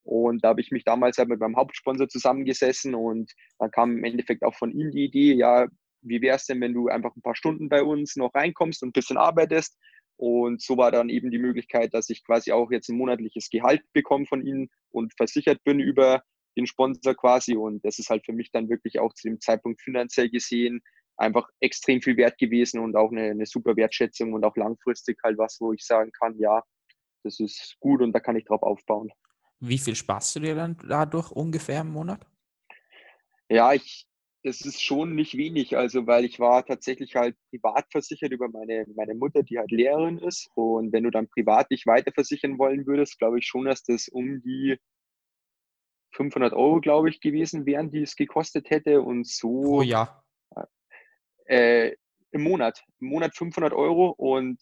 [0.04, 4.04] Und da habe ich mich damals halt mit meinem Hauptsponsor zusammengesessen und dann kam im
[4.04, 5.68] Endeffekt auch von ihm die Idee, ja,
[6.02, 8.90] wie wäre es denn, wenn du einfach ein paar Stunden bei uns noch reinkommst und
[8.90, 9.78] ein bisschen arbeitest?
[10.16, 13.82] Und so war dann eben die Möglichkeit, dass ich quasi auch jetzt ein monatliches Gehalt
[13.92, 16.22] bekomme von ihnen und versichert bin über
[16.56, 17.56] den Sponsor quasi.
[17.56, 20.82] Und das ist halt für mich dann wirklich auch zu dem Zeitpunkt finanziell gesehen
[21.16, 25.38] einfach extrem viel wert gewesen und auch eine, eine super Wertschätzung und auch langfristig halt
[25.38, 26.62] was, wo ich sagen kann, ja,
[27.22, 29.10] das ist gut und da kann ich drauf aufbauen.
[29.60, 32.26] Wie viel sparst du dir dann dadurch ungefähr im Monat?
[33.48, 34.06] Ja, ich,
[34.44, 38.86] das ist schon nicht wenig, also weil ich war tatsächlich halt privat versichert über meine,
[38.96, 40.50] meine Mutter, die halt Lehrerin ist.
[40.54, 44.08] Und wenn du dann privat dich weiter versichern wollen würdest, glaube ich schon, dass das
[44.08, 44.78] um die
[46.14, 49.00] 500 Euro, glaube ich, gewesen wären, die es gekostet hätte.
[49.00, 49.62] Und so.
[49.62, 50.22] Pro Jahr
[51.46, 51.96] äh,
[52.30, 52.82] im Monat.
[53.00, 54.58] Im Monat 500 Euro und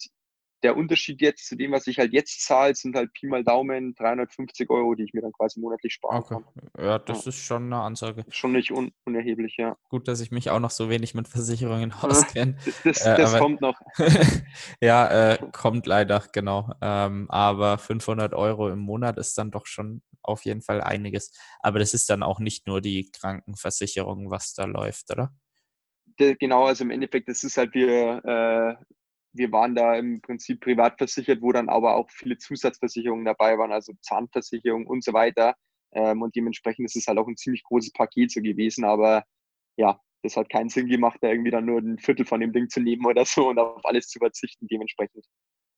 [0.63, 3.95] der Unterschied jetzt zu dem, was ich halt jetzt zahle, sind halt Pi mal Daumen
[3.95, 6.35] 350 Euro, die ich mir dann quasi monatlich sparen okay.
[6.35, 6.85] kann.
[6.85, 7.29] Ja, das ja.
[7.29, 8.25] ist schon eine Ansage.
[8.29, 9.77] Schon nicht un unerheblich, ja.
[9.89, 12.57] Gut, dass ich mich auch noch so wenig mit Versicherungen auskenne.
[12.83, 13.79] Das, äh, das kommt noch.
[14.81, 16.71] ja, äh, kommt leider, genau.
[16.81, 21.33] Ähm, aber 500 Euro im Monat ist dann doch schon auf jeden Fall einiges.
[21.59, 25.33] Aber das ist dann auch nicht nur die Krankenversicherung, was da läuft, oder?
[26.39, 28.85] genau, also im Endeffekt, das ist halt, wir, äh,
[29.33, 33.71] wir waren da im Prinzip privat versichert, wo dann aber auch viele Zusatzversicherungen dabei waren,
[33.71, 35.55] also Zahnversicherung und so weiter.
[35.93, 38.83] Ähm, und dementsprechend ist es halt auch ein ziemlich großes Paket so gewesen.
[38.83, 39.23] Aber
[39.77, 42.69] ja, das hat keinen Sinn gemacht, da irgendwie dann nur ein Viertel von dem Ding
[42.69, 44.67] zu nehmen oder so und auf alles zu verzichten.
[44.67, 45.25] Dementsprechend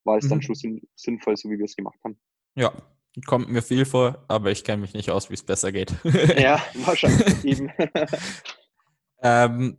[0.03, 0.29] war es mhm.
[0.29, 2.19] dann schon sinn sinnvoll, so wie wir es gemacht haben.
[2.55, 2.73] Ja,
[3.25, 5.93] kommt mir viel vor, aber ich kenne mich nicht aus, wie es besser geht.
[6.37, 7.71] ja, wahrscheinlich eben.
[9.21, 9.77] ähm,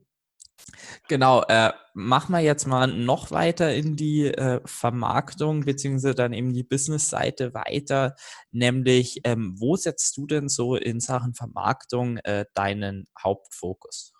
[1.08, 6.52] Genau, äh, machen wir jetzt mal noch weiter in die äh, Vermarktung beziehungsweise dann eben
[6.52, 8.14] die Business-Seite weiter,
[8.52, 14.12] nämlich ähm, wo setzt du denn so in Sachen Vermarktung äh, deinen Hauptfokus?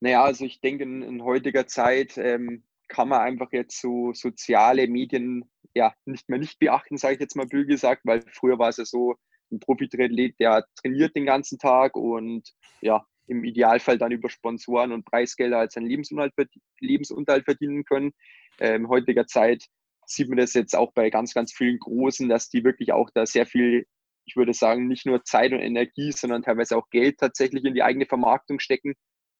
[0.00, 4.86] Naja, also ich denke, in, in heutiger Zeit ähm, kann man einfach jetzt so soziale
[4.86, 8.68] Medien ja nicht mehr nicht beachten, sage ich jetzt mal blöd gesagt, weil früher war
[8.68, 9.16] es ja so,
[9.50, 15.04] ein Profi-Triathlet, der trainiert den ganzen Tag und ja, im Idealfall dann über Sponsoren und
[15.04, 16.34] Preisgelder als einen Lebensunterhalt,
[16.80, 18.12] Lebensunterhalt verdienen können.
[18.58, 19.66] Ähm, heutiger Zeit
[20.06, 23.26] sieht man das jetzt auch bei ganz, ganz vielen Großen, dass die wirklich auch da
[23.26, 23.86] sehr viel,
[24.26, 27.82] ich würde sagen, nicht nur Zeit und Energie, sondern teilweise auch Geld tatsächlich in die
[27.82, 28.94] eigene Vermarktung stecken.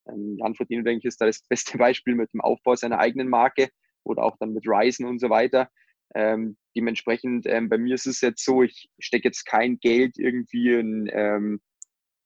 [0.07, 3.29] Ähm, Jan Verdino, denke ich, ist da das beste Beispiel mit dem Aufbau seiner eigenen
[3.29, 3.69] Marke
[4.03, 5.69] oder auch dann mit Ryzen und so weiter.
[6.13, 10.73] Ähm, dementsprechend, ähm, bei mir ist es jetzt so, ich stecke jetzt kein Geld irgendwie
[10.73, 11.59] in ähm,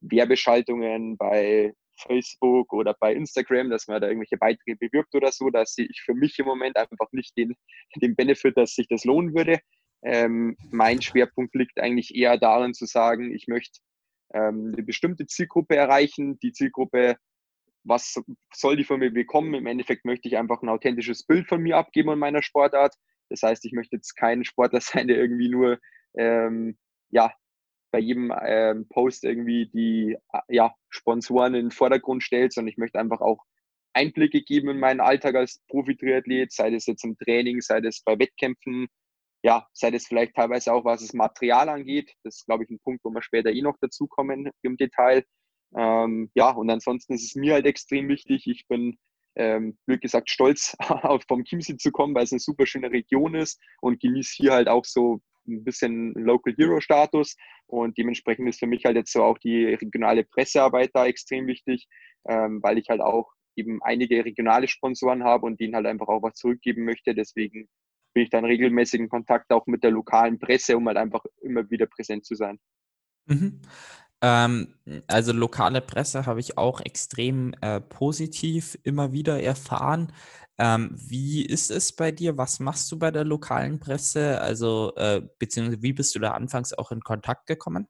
[0.02, 5.50] Werbeschaltungen bei Facebook oder bei Instagram, dass man da irgendwelche Beiträge bewirbt oder so.
[5.50, 7.56] Da sehe ich für mich im Moment einfach nicht den,
[7.96, 9.60] den Benefit, dass sich das lohnen würde.
[10.02, 13.80] Ähm, mein Schwerpunkt liegt eigentlich eher darin zu sagen, ich möchte
[14.34, 16.40] ähm, eine bestimmte Zielgruppe erreichen.
[16.40, 17.18] Die Zielgruppe,
[17.84, 18.16] was
[18.54, 19.54] soll die von mir bekommen?
[19.54, 22.96] Im Endeffekt möchte ich einfach ein authentisches Bild von mir abgeben und meiner Sportart.
[23.30, 25.80] Das heißt, ich möchte jetzt kein Sportler sein, der irgendwie nur
[26.18, 26.78] ähm,
[27.12, 27.34] ja,
[27.91, 32.99] bei jedem ähm, Post irgendwie die ja, Sponsoren in den Vordergrund stellt, sondern ich möchte
[32.99, 33.43] einfach auch
[33.93, 38.17] Einblicke geben in meinen Alltag als Profi-Triathlet, sei das jetzt im Training, sei das bei
[38.19, 38.88] Wettkämpfen,
[39.43, 42.13] ja, sei das vielleicht teilweise auch, was das Material angeht.
[42.23, 45.23] Das ist, glaube ich, ein Punkt, wo wir später eh noch dazukommen im Detail.
[45.75, 48.47] Ähm, ja, und ansonsten ist es mir halt extrem wichtig.
[48.47, 48.97] Ich bin
[49.36, 50.75] ähm, gesagt, stolz
[51.28, 54.67] vom Chiemsee zu kommen, weil es eine super schöne Region ist und genieße hier halt
[54.67, 57.36] auch so ein bisschen Local Hero Status
[57.68, 61.88] und dementsprechend ist für mich halt jetzt so auch die regionale Pressearbeit da extrem wichtig,
[62.28, 66.24] ähm, weil ich halt auch eben einige regionale Sponsoren habe und denen halt einfach auch
[66.24, 67.14] was zurückgeben möchte.
[67.14, 67.68] Deswegen
[68.14, 71.70] bin ich dann regelmäßig in Kontakt auch mit der lokalen Presse, um halt einfach immer
[71.70, 72.60] wieder präsent zu sein.
[73.26, 73.62] Mhm.
[74.21, 74.75] Ähm,
[75.08, 80.12] also lokale Presse habe ich auch extrem äh, positiv immer wieder erfahren.
[80.58, 82.38] Ähm, wie ist es bei dir?
[82.38, 84.41] Was machst du bei der lokalen Presse?
[84.41, 87.88] Also, äh, beziehungsweise wie bist du da anfangs auch in Kontakt gekommen?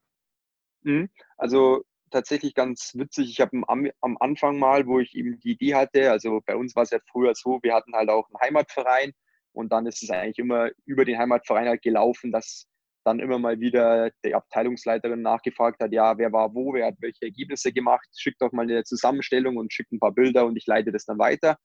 [0.84, 1.10] Mhm.
[1.38, 3.30] Also tatsächlich ganz witzig.
[3.32, 6.76] Ich habe am, am Anfang mal, wo ich eben die Idee hatte, also bei uns
[6.76, 9.14] war es ja früher so, wir hatten halt auch einen Heimatverein
[9.54, 12.68] und dann ist es eigentlich immer über den Heimatverein halt gelaufen, dass
[13.04, 17.26] dann immer mal wieder die Abteilungsleiterin nachgefragt hat, ja, wer war wo, wer hat welche
[17.26, 20.92] Ergebnisse gemacht, schickt doch mal eine Zusammenstellung und schickt ein paar Bilder und ich leite
[20.92, 21.58] das dann weiter.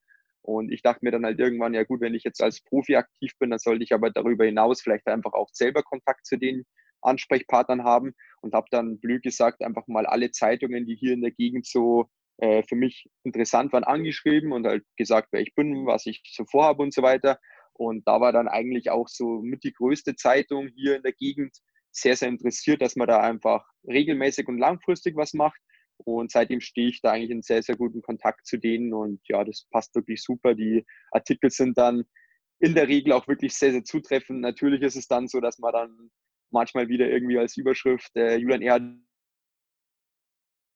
[0.43, 3.33] Und ich dachte mir dann halt irgendwann, ja gut, wenn ich jetzt als Profi aktiv
[3.39, 6.65] bin, dann sollte ich aber darüber hinaus vielleicht einfach auch selber Kontakt zu den
[7.01, 11.31] Ansprechpartnern haben und habe dann blöd gesagt einfach mal alle Zeitungen, die hier in der
[11.31, 16.05] Gegend so äh, für mich interessant waren, angeschrieben und halt gesagt, wer ich bin, was
[16.07, 17.39] ich so vorhabe und so weiter.
[17.75, 21.57] Und da war dann eigentlich auch so mit die größte Zeitung hier in der Gegend
[21.91, 25.61] sehr, sehr interessiert, dass man da einfach regelmäßig und langfristig was macht.
[25.99, 28.93] Und seitdem stehe ich da eigentlich in sehr, sehr guten Kontakt zu denen.
[28.93, 30.55] Und ja, das passt wirklich super.
[30.55, 32.05] Die Artikel sind dann
[32.59, 34.41] in der Regel auch wirklich sehr, sehr zutreffend.
[34.41, 36.11] Natürlich ist es dann so, dass man dann
[36.51, 38.83] manchmal wieder irgendwie als Überschrift äh, Julian Erhard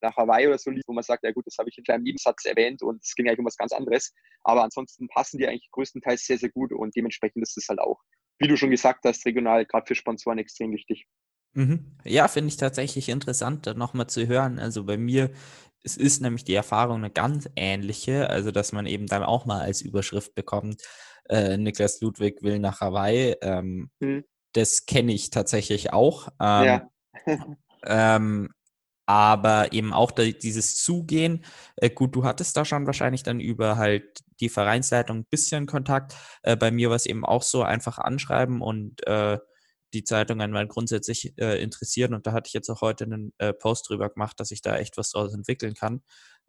[0.03, 2.05] nach Hawaii oder so liest, wo man sagt, ja gut, das habe ich in einem
[2.05, 4.13] Nebensatz erwähnt und es ging eigentlich um was ganz anderes.
[4.43, 8.01] Aber ansonsten passen die eigentlich größtenteils sehr, sehr gut und dementsprechend ist es halt auch,
[8.39, 11.07] wie du schon gesagt hast, regional gerade für Sponsoren extrem wichtig.
[11.55, 11.97] Mhm.
[12.05, 14.59] Ja, finde ich tatsächlich interessant, da nochmal zu hören.
[14.59, 15.31] Also bei mir,
[15.83, 19.61] es ist nämlich die Erfahrung eine ganz ähnliche, also dass man eben dann auch mal
[19.61, 20.83] als Überschrift bekommt,
[21.29, 23.37] äh, Niklas Ludwig will nach Hawaii.
[23.43, 24.25] Ähm, mhm.
[24.53, 26.29] Das kenne ich tatsächlich auch.
[26.41, 26.91] Ähm, ja.
[27.85, 28.51] ähm,
[29.09, 31.43] aber eben auch da, dieses Zugehen.
[31.77, 36.15] Äh, gut, du hattest da schon wahrscheinlich dann über halt die Vereinsleitung ein bisschen Kontakt.
[36.43, 39.39] Äh, bei mir war es eben auch so, einfach anschreiben und äh,
[39.95, 42.13] die Zeitungen mal grundsätzlich äh, interessieren.
[42.13, 44.77] Und da hatte ich jetzt auch heute einen äh, Post drüber gemacht, dass ich da
[44.77, 46.03] echt was draus entwickeln kann.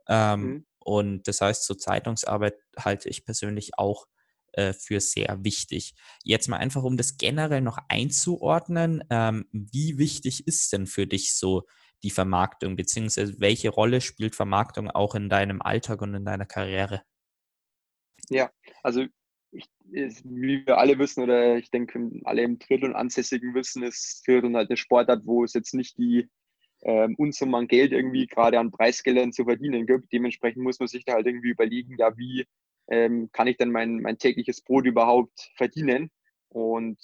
[0.09, 0.65] Ähm, mhm.
[0.79, 4.05] Und das heißt, so Zeitungsarbeit halte ich persönlich auch
[4.51, 5.95] äh, für sehr wichtig.
[6.25, 11.37] Jetzt mal einfach, um das generell noch einzuordnen, ähm, wie wichtig ist denn für dich
[11.37, 11.63] so
[12.03, 17.03] die Vermarktung, beziehungsweise welche Rolle spielt Vermarktung auch in deinem Alltag und in deiner Karriere?
[18.29, 18.49] Ja,
[18.83, 19.05] also
[19.51, 24.55] ich, wie wir alle wissen, oder ich denke, alle im Triathlon Ansässigen wissen, ist Triathlon
[24.55, 26.29] halt eine Sportart, wo es jetzt nicht die
[26.83, 30.11] ähm, Unsummen an Geld irgendwie gerade an Preisgeldern zu verdienen gibt.
[30.13, 32.45] Dementsprechend muss man sich da halt irgendwie überlegen, ja, wie
[32.89, 36.11] ähm, kann ich denn mein, mein tägliches Brot überhaupt verdienen?
[36.49, 36.97] Und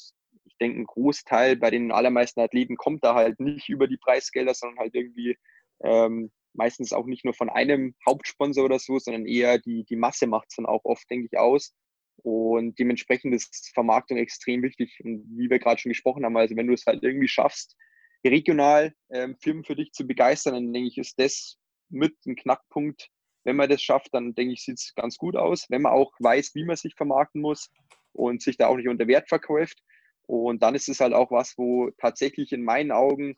[0.55, 4.53] ich denke, ein Großteil bei den allermeisten Athleten kommt da halt nicht über die Preisgelder,
[4.53, 5.37] sondern halt irgendwie
[5.83, 10.27] ähm, meistens auch nicht nur von einem Hauptsponsor oder so, sondern eher die, die Masse
[10.27, 11.75] macht es dann auch oft, denke ich, aus.
[12.17, 14.97] Und dementsprechend ist Vermarktung extrem wichtig.
[15.03, 17.75] Und wie wir gerade schon gesprochen haben, also wenn du es halt irgendwie schaffst,
[18.23, 21.57] regional ähm, Firmen für dich zu begeistern, dann denke ich, ist das
[21.89, 23.09] mit ein Knackpunkt.
[23.43, 25.65] Wenn man das schafft, dann denke ich, sieht es ganz gut aus.
[25.69, 27.69] Wenn man auch weiß, wie man sich vermarkten muss
[28.13, 29.83] und sich da auch nicht unter Wert verkauft.
[30.27, 33.35] Und dann ist es halt auch was, wo tatsächlich in meinen Augen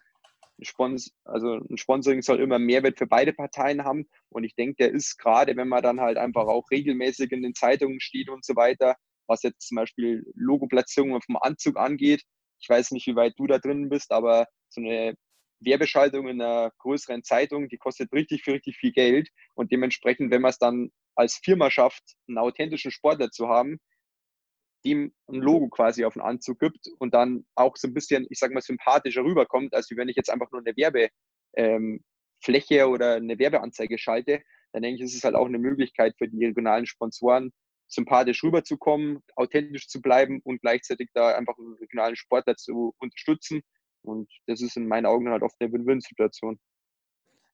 [0.60, 4.08] ein, Spons also ein Sponsoring soll immer Mehrwert für beide Parteien haben.
[4.30, 7.54] Und ich denke, der ist gerade, wenn man dann halt einfach auch regelmäßig in den
[7.54, 8.96] Zeitungen steht und so weiter,
[9.28, 12.24] was jetzt zum Beispiel Logoplatzierung auf dem Anzug angeht.
[12.60, 15.16] Ich weiß nicht, wie weit du da drin bist, aber so eine
[15.60, 19.30] Werbeschaltung in einer größeren Zeitung, die kostet richtig viel, richtig viel Geld.
[19.54, 23.80] Und dementsprechend, wenn man es dann als Firma schafft, einen authentischen Sportler zu haben,
[24.88, 28.40] dem ein Logo quasi auf den Anzug gibt und dann auch so ein bisschen, ich
[28.40, 31.12] sag mal, sympathischer rüberkommt, als wenn ich jetzt einfach nur eine Werbefläche
[32.76, 34.42] ähm, oder eine Werbeanzeige schalte,
[34.74, 37.52] dann denke ich, ist es halt auch eine Möglichkeit für die regionalen Sponsoren,
[37.88, 43.62] sympathisch rüberzukommen, authentisch zu bleiben und gleichzeitig da einfach einen regionalen Sportler zu unterstützen.
[44.04, 46.60] Und das ist in meinen Augen halt oft eine Win-Win-Situation.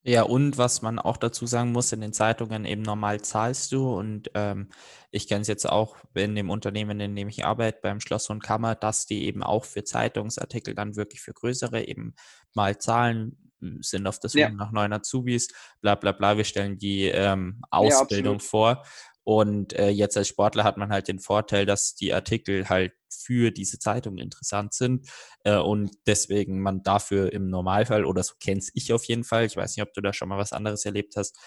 [0.05, 3.97] Ja, und was man auch dazu sagen muss, in den Zeitungen eben normal zahlst du
[3.97, 4.67] und ähm,
[5.11, 8.43] ich kenne es jetzt auch in dem Unternehmen, in dem ich arbeite, beim Schloss und
[8.43, 12.15] Kammer, dass die eben auch für Zeitungsartikel dann wirklich für größere eben
[12.53, 13.37] mal zahlen,
[13.79, 14.49] sind auf das ja.
[14.49, 15.47] nach neuen Azubis,
[15.79, 18.83] bla bla bla, wir stellen die ähm, Ausbildung ja, vor
[19.23, 23.51] und äh, jetzt als Sportler hat man halt den Vorteil, dass die Artikel halt für
[23.51, 25.09] diese Zeitung interessant sind
[25.43, 29.55] äh, und deswegen man dafür im Normalfall, oder so kenne ich auf jeden Fall, ich
[29.55, 31.37] weiß nicht, ob du da schon mal was anderes erlebt hast,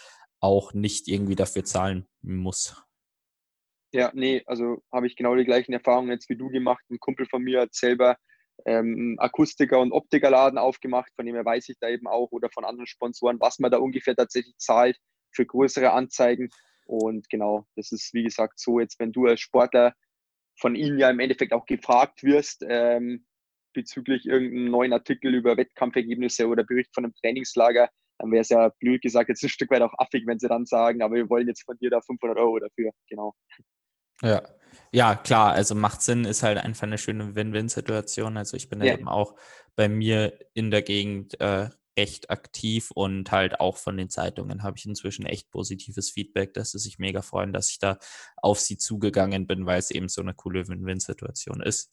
[0.40, 2.82] auch nicht irgendwie dafür zahlen muss.
[3.92, 6.84] Ja, nee, also habe ich genau die gleichen Erfahrungen jetzt wie du gemacht.
[6.90, 8.16] Ein Kumpel von mir hat selber
[8.64, 12.64] ähm, Akustiker- und Optikerladen aufgemacht, von dem her weiß ich da eben auch oder von
[12.64, 14.98] anderen Sponsoren, was man da ungefähr tatsächlich zahlt
[15.34, 16.48] für größere Anzeigen.
[16.86, 19.94] Und genau, das ist wie gesagt so, jetzt wenn du als Sportler
[20.58, 23.26] von ihnen ja im Endeffekt auch gefragt wirst ähm,
[23.74, 28.70] bezüglich irgendeinem neuen Artikel über Wettkampfergebnisse oder Bericht von einem Trainingslager, dann wäre es ja
[28.80, 31.48] blöd gesagt jetzt ein Stück weit auch affig, wenn sie dann sagen, aber wir wollen
[31.48, 32.92] jetzt von dir da 500 Euro dafür.
[33.08, 33.34] Genau.
[34.22, 34.42] Ja.
[34.92, 38.36] Ja, klar, also macht Sinn, ist halt einfach eine schöne Win-Win-Situation.
[38.36, 38.94] Also ich bin ja.
[38.94, 39.34] eben auch
[39.74, 44.76] bei mir in der Gegend äh, recht aktiv und halt auch von den Zeitungen habe
[44.78, 47.98] ich inzwischen echt positives Feedback, dass sie sich mega freuen, dass ich da
[48.36, 51.92] auf sie zugegangen bin, weil es eben so eine coole Win-Win-Situation ist.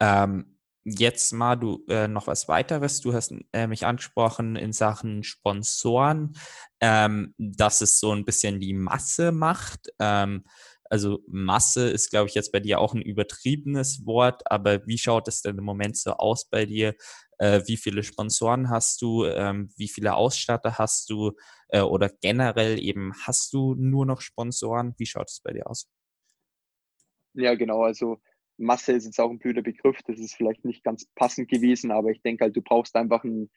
[0.00, 3.00] Ähm, jetzt mal du äh, noch was weiteres.
[3.00, 6.36] Du hast äh, mich angesprochen in Sachen Sponsoren,
[6.80, 9.88] ähm, dass es so ein bisschen die Masse macht.
[9.98, 10.44] Ähm,
[10.90, 15.26] also Masse ist, glaube ich, jetzt bei dir auch ein übertriebenes Wort, aber wie schaut
[15.28, 16.94] es denn im Moment so aus bei dir?
[17.38, 19.24] Äh, wie viele Sponsoren hast du?
[19.24, 21.32] Ähm, wie viele Ausstatter hast du?
[21.68, 24.94] Äh, oder generell eben hast du nur noch Sponsoren?
[24.98, 25.88] Wie schaut es bei dir aus?
[27.34, 27.82] Ja, genau.
[27.82, 28.20] Also
[28.56, 29.98] Masse ist jetzt auch ein blöder Begriff.
[30.06, 33.50] Das ist vielleicht nicht ganz passend gewesen, aber ich denke halt, du brauchst einfach ein,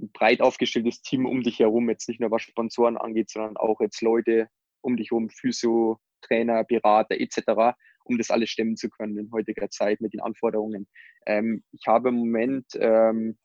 [0.00, 1.88] ein breit aufgestelltes Team um dich herum.
[1.88, 4.48] Jetzt nicht nur was Sponsoren angeht, sondern auch jetzt Leute
[4.82, 9.70] um dich herum, Physio, Trainer, Berater etc., um das alles stemmen zu können in heutiger
[9.70, 10.88] Zeit mit den Anforderungen.
[11.26, 13.38] Ähm, ich habe im Moment ähm,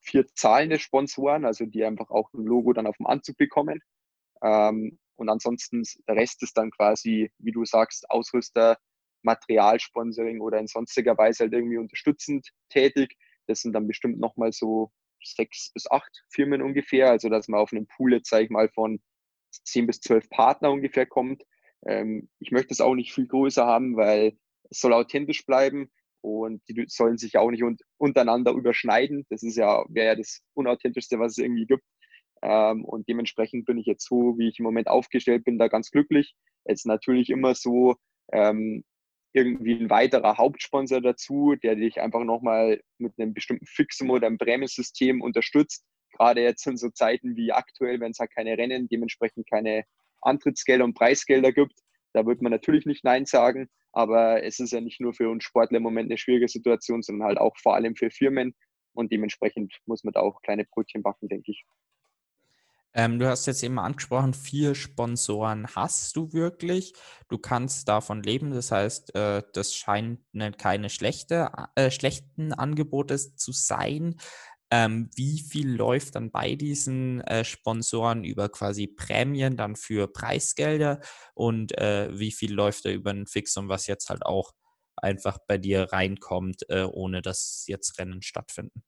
[0.00, 3.80] vier zahlende Sponsoren, also die einfach auch ein Logo dann auf dem Anzug bekommen.
[4.42, 8.78] Ähm, und ansonsten der Rest ist dann quasi, wie du sagst, Ausrüster,
[9.22, 13.16] Materialsponsoring oder in sonstiger Weise halt irgendwie unterstützend tätig.
[13.46, 17.10] Das sind dann bestimmt nochmal so sechs bis acht Firmen ungefähr.
[17.10, 19.00] Also dass man auf einem Pool jetzt, sage ich mal, von
[19.50, 21.42] zehn bis zwölf Partner ungefähr kommt.
[21.86, 24.36] Ähm, ich möchte es auch nicht viel größer haben, weil
[24.70, 25.90] es soll authentisch bleiben
[26.22, 29.26] und die sollen sich auch nicht un untereinander überschneiden.
[29.30, 31.84] Das ist ja, wäre ja das Unauthentischste, was es irgendwie gibt.
[32.42, 35.90] Ähm, und dementsprechend bin ich jetzt so, wie ich im Moment aufgestellt bin, da ganz
[35.90, 36.34] glücklich.
[36.66, 37.96] Jetzt natürlich immer so
[38.32, 38.84] ähm,
[39.34, 44.38] irgendwie ein weiterer Hauptsponsor dazu, der dich einfach nochmal mit einem bestimmten Fixum oder einem
[44.38, 45.84] Prämiensystem unterstützt.
[46.12, 49.84] Gerade jetzt in so Zeiten wie aktuell, wenn es halt keine Rennen, dementsprechend keine
[50.24, 51.74] Antrittsgelder und Preisgelder gibt.
[52.12, 55.44] Da wird man natürlich nicht Nein sagen, aber es ist ja nicht nur für uns
[55.44, 58.54] Sportler im Moment eine schwierige Situation, sondern halt auch vor allem für Firmen
[58.92, 61.64] und dementsprechend muss man da auch kleine Brötchen backen, denke ich.
[62.96, 66.94] Ähm, du hast jetzt eben angesprochen, vier Sponsoren hast du wirklich.
[67.28, 68.52] Du kannst davon leben.
[68.52, 70.20] Das heißt, äh, das scheint
[70.58, 74.14] keine schlechte, äh, schlechten Angebote zu sein.
[74.76, 81.00] Ähm, wie viel läuft dann bei diesen äh, Sponsoren über quasi Prämien dann für Preisgelder
[81.34, 84.50] und äh, wie viel läuft da über ein Fixum, was jetzt halt auch
[84.96, 88.82] einfach bei dir reinkommt, äh, ohne dass jetzt Rennen stattfinden?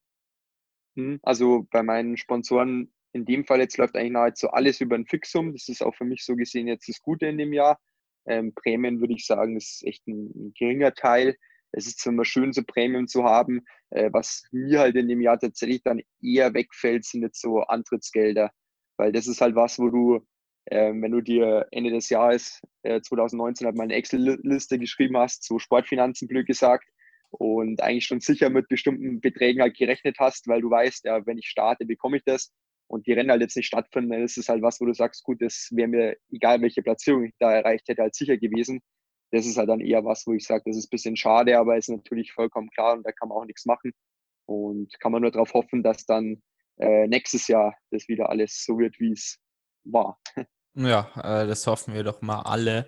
[0.97, 5.07] Hm, also bei meinen Sponsoren in dem Fall jetzt läuft eigentlich nahezu alles über ein
[5.07, 5.53] Fixum.
[5.53, 7.79] Das ist auch für mich so gesehen jetzt das Gute in dem Jahr.
[8.27, 11.37] Ähm, Prämien würde ich sagen, ist echt ein, ein geringer Teil
[11.73, 13.65] es ist immer schön, so Premium zu haben.
[13.91, 18.51] Äh, was mir halt in dem Jahr tatsächlich dann eher wegfällt, sind jetzt so Antrittsgelder.
[18.97, 20.27] Weil das ist halt was, wo du,
[20.67, 25.45] äh, wenn du dir Ende des Jahres äh, 2019 halt mal eine Excel-Liste geschrieben hast,
[25.45, 26.89] so Sportfinanzen blöd gesagt,
[27.31, 31.39] und eigentlich schon sicher mit bestimmten Beträgen halt gerechnet hast, weil du weißt, ja, wenn
[31.39, 32.53] ich starte, bekomme ich das
[32.89, 35.25] und die Rennen halt jetzt nicht stattfinden, dann ist es halt was, wo du sagst,
[35.25, 38.81] gut, das wäre mir, egal welche Platzierung ich da erreicht hätte, halt sicher gewesen
[39.31, 41.77] das ist halt dann eher was, wo ich sage, das ist ein bisschen schade, aber
[41.77, 43.93] ist natürlich vollkommen klar und da kann man auch nichts machen.
[44.47, 46.41] Und kann man nur darauf hoffen, dass dann
[46.79, 49.39] äh, nächstes Jahr das wieder alles so wird, wie es
[49.85, 50.19] war.
[50.79, 52.87] Ja, äh, das hoffen wir doch mal alle.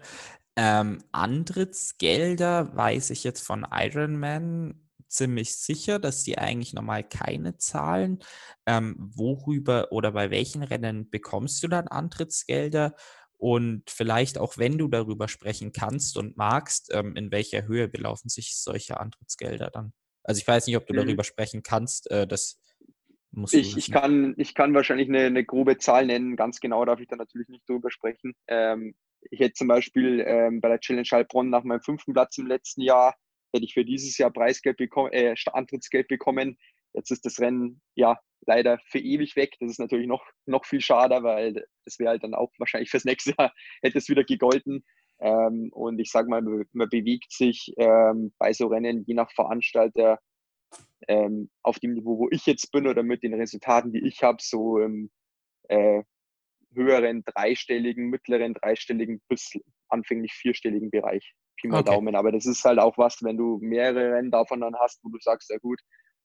[0.57, 8.19] Ähm, Antrittsgelder weiß ich jetzt von Ironman ziemlich sicher, dass die eigentlich normal keine zahlen.
[8.67, 12.95] Ähm, worüber oder bei welchen Rennen bekommst du dann Antrittsgelder
[13.39, 18.29] und vielleicht auch, wenn du darüber sprechen kannst und magst, ähm, in welcher Höhe belaufen
[18.29, 19.93] sich solche Antrittsgelder dann?
[20.25, 20.99] Also ich weiß nicht, ob du mhm.
[20.99, 22.11] darüber sprechen kannst.
[22.11, 22.61] Äh, das
[23.31, 26.37] musst ich, ich, kann, ich kann wahrscheinlich eine, eine, grobe Zahl nennen.
[26.37, 28.35] Ganz genau darf ich da natürlich nicht drüber sprechen.
[28.49, 28.95] Ähm,
[29.31, 32.83] ich hätte zum Beispiel ähm, bei der Challenge Heilbronn nach meinem fünften Platz im letzten
[32.83, 33.15] Jahr,
[33.53, 36.59] hätte ich für dieses Jahr Preisgeld bekommen, äh, Antrittsgeld bekommen.
[36.99, 39.55] Jetzt ist das Rennen ja leider für ewig weg.
[39.61, 43.05] Das ist natürlich noch, noch viel schade, weil das wäre halt dann auch wahrscheinlich fürs
[43.05, 44.85] nächste Jahr hätte es wieder gegolten.
[45.21, 50.19] Ähm, und ich sage mal, man bewegt sich ähm, bei so Rennen je nach Veranstalter
[51.09, 54.39] ähm, auf dem Niveau, wo ich jetzt bin oder mit den Resultaten, die ich habe,
[54.41, 55.11] so im
[55.69, 56.03] äh,
[56.75, 59.53] höheren dreistelligen, mittleren dreistelligen bis
[59.89, 61.35] anfänglich vierstelligen Bereich.
[61.57, 61.93] Pi mal okay.
[61.93, 62.15] Daumen.
[62.15, 65.19] Aber das ist halt auch was, wenn du mehrere Rennen davon dann hast, wo du
[65.21, 65.81] sagst, ja gut,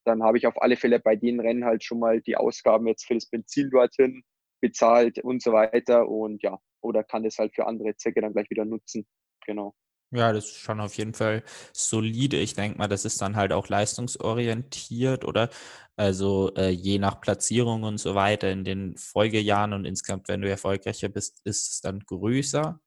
[0.05, 3.05] dann habe ich auf alle Fälle bei den Rennen halt schon mal die Ausgaben jetzt
[3.05, 4.23] für das Benzin dorthin
[4.61, 6.07] bezahlt und so weiter.
[6.07, 9.05] Und ja, oder kann das halt für andere Zwecke dann gleich wieder nutzen.
[9.45, 9.75] Genau.
[10.15, 11.43] Ja, das ist schon auf jeden Fall
[11.73, 12.37] solide.
[12.37, 15.49] Ich denke mal, das ist dann halt auch leistungsorientiert, oder?
[15.95, 20.49] Also äh, je nach Platzierung und so weiter in den Folgejahren und insgesamt, wenn du
[20.49, 22.79] erfolgreicher bist, ist es dann größer,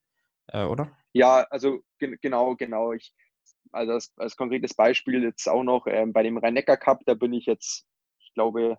[0.52, 0.96] äh, oder?
[1.14, 2.92] Ja, also ge genau, genau.
[2.92, 3.12] Ich,
[3.76, 7.46] also als, als, konkretes Beispiel jetzt auch noch ähm, bei dem Rhein-Neckar-Cup, da bin ich
[7.46, 7.86] jetzt,
[8.20, 8.78] ich glaube,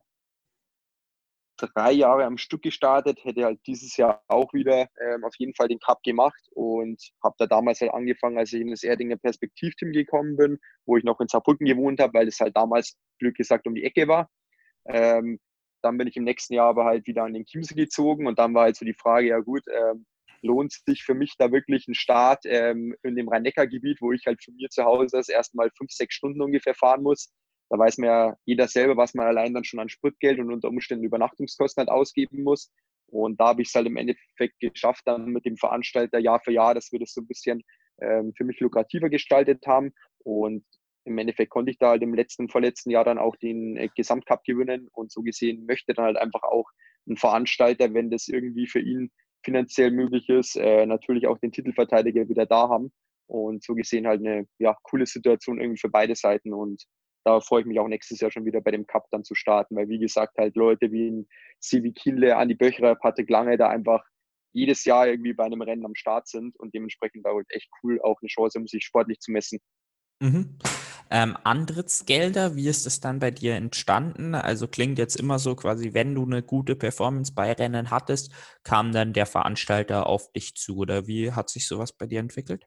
[1.57, 5.67] drei Jahre am Stück gestartet, hätte halt dieses Jahr auch wieder ähm, auf jeden Fall
[5.67, 9.91] den Cup gemacht und habe da damals halt angefangen, als ich in das Erdinger Perspektivteam
[9.91, 13.65] gekommen bin, wo ich noch in Saarbrücken gewohnt habe, weil es halt damals, Glück gesagt,
[13.65, 14.29] um die Ecke war.
[14.85, 15.39] Ähm,
[15.81, 18.53] dann bin ich im nächsten Jahr aber halt wieder an den Chiemsee gezogen und dann
[18.53, 20.05] war halt so die Frage, ja gut, ähm,
[20.41, 24.43] lohnt sich für mich da wirklich ein Start ähm, in dem Rhein-Neckar-Gebiet, wo ich halt
[24.43, 27.31] von mir zu Hause das erstmal fünf, sechs Stunden ungefähr fahren muss,
[27.69, 30.69] da weiß man ja jeder selber, was man allein dann schon an Spritgeld und unter
[30.69, 32.71] Umständen Übernachtungskosten halt ausgeben muss.
[33.07, 36.51] Und da habe ich es halt im Endeffekt geschafft, dann mit dem Veranstalter Jahr für
[36.51, 37.63] Jahr, dass wir das so ein bisschen
[38.01, 39.93] ähm, für mich lukrativer gestaltet haben.
[40.19, 40.65] Und
[41.05, 44.43] im Endeffekt konnte ich da halt im letzten, vorletzten Jahr dann auch den äh, Gesamtcup
[44.43, 44.87] gewinnen.
[44.91, 46.69] Und so gesehen möchte dann halt einfach auch
[47.07, 49.11] ein Veranstalter, wenn das irgendwie für ihn
[49.47, 52.91] finanziell möglich ist, äh, natürlich auch den Titelverteidiger wieder da haben.
[53.27, 56.53] Und so gesehen halt eine ja, coole Situation irgendwie für beide Seiten.
[56.53, 56.83] Und
[57.23, 59.77] da freue ich mich auch nächstes Jahr schon wieder bei dem Cup dann zu starten,
[59.77, 61.27] weil wie gesagt halt Leute wie ein
[61.61, 64.03] Sivi Kinle, Andi Böchrer, Patrick Lange da einfach
[64.51, 68.01] jedes Jahr irgendwie bei einem Rennen am Start sind und dementsprechend da halt echt cool
[68.01, 69.59] auch eine Chance, um sich sportlich zu messen.
[70.19, 70.57] Mhm.
[71.09, 74.35] Ähm, Antrittsgelder, wie ist das dann bei dir entstanden?
[74.35, 78.31] Also klingt jetzt immer so quasi, wenn du eine gute Performance bei Rennen hattest,
[78.63, 82.65] kam dann der Veranstalter auf dich zu oder wie hat sich sowas bei dir entwickelt?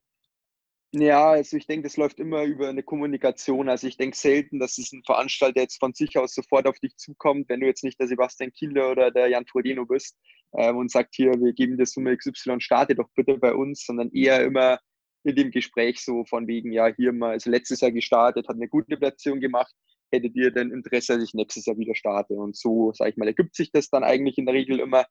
[0.93, 3.69] Ja, also ich denke, das läuft immer über eine Kommunikation.
[3.69, 6.97] Also ich denke selten, dass es ein Veranstalter jetzt von sich aus sofort auf dich
[6.97, 10.17] zukommt, wenn du jetzt nicht der Sebastian Kinder oder der Jan Tordino bist
[10.57, 14.11] ähm, und sagt hier, wir geben dir Summe XY, starte doch bitte bei uns, sondern
[14.11, 14.81] eher immer
[15.25, 18.69] in dem Gespräch so von wegen, ja, hier mal, also letztes Jahr gestartet, hat eine
[18.69, 19.75] gute Platzierung gemacht,
[20.11, 22.35] hättet ihr denn Interesse, dass ich nächstes Jahr wieder starte?
[22.35, 25.05] Und so, sage ich mal, ergibt sich das dann eigentlich in der Regel immer.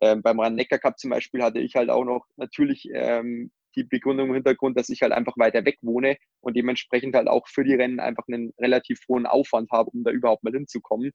[0.00, 4.34] Ähm, beim Rhein-Neckar-Cup zum Beispiel hatte ich halt auch noch natürlich ähm, die Begründung im
[4.34, 8.00] Hintergrund, dass ich halt einfach weiter weg wohne und dementsprechend halt auch für die Rennen
[8.00, 11.12] einfach einen relativ hohen Aufwand habe, um da überhaupt mal hinzukommen.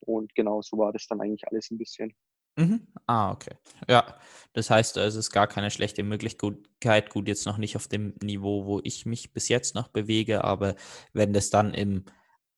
[0.00, 2.14] Und genau so war das dann eigentlich alles ein bisschen.
[2.56, 2.86] Mhm.
[3.06, 3.54] Ah, okay.
[3.88, 4.18] Ja,
[4.52, 7.10] das heißt, es ist gar keine schlechte Möglichkeit.
[7.10, 10.74] Gut, jetzt noch nicht auf dem Niveau, wo ich mich bis jetzt noch bewege, aber
[11.12, 12.04] wenn das dann im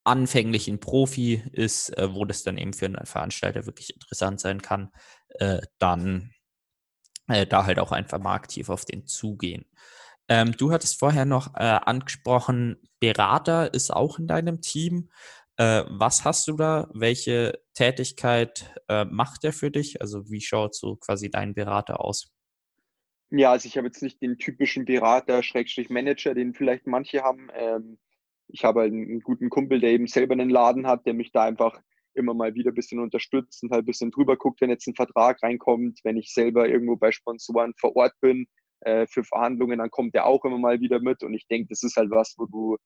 [0.04, 4.90] anfänglichen Profi ist, äh, wo das dann eben für einen Veranstalter wirklich interessant sein kann,
[5.38, 6.32] äh, dann
[7.28, 9.64] äh, da halt auch einfach mal aktiv auf den zugehen.
[10.28, 15.10] Ähm, du hattest vorher noch äh, angesprochen, Berater ist auch in deinem Team.
[15.56, 16.88] Äh, was hast du da?
[16.94, 20.00] Welche Tätigkeit äh, macht er für dich?
[20.00, 22.32] Also wie schaut so quasi dein Berater aus?
[23.30, 27.48] Ja, also ich habe jetzt nicht den typischen Berater, Schrägstrich Manager, den vielleicht manche haben.
[27.54, 27.98] Ähm,
[28.48, 31.44] ich habe halt einen guten Kumpel, der eben selber einen Laden hat, der mich da
[31.44, 31.80] einfach
[32.14, 34.94] immer mal wieder ein bisschen unterstützt und halt ein bisschen drüber guckt, wenn jetzt ein
[34.94, 38.46] Vertrag reinkommt, wenn ich selber irgendwo bei Sponsoren vor Ort bin
[38.80, 41.82] äh, für Verhandlungen, dann kommt der auch immer mal wieder mit und ich denke, das
[41.82, 42.76] ist halt was, wo du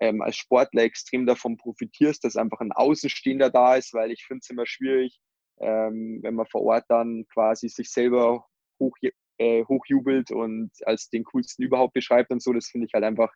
[0.00, 4.40] ähm, als Sportler extrem davon profitierst, dass einfach ein Außenstehender da ist, weil ich finde
[4.42, 5.18] es immer schwierig,
[5.60, 8.46] ähm, wenn man vor Ort dann quasi sich selber
[8.80, 8.96] hoch,
[9.38, 13.32] äh, hochjubelt und als den coolsten überhaupt beschreibt und so, das finde ich halt einfach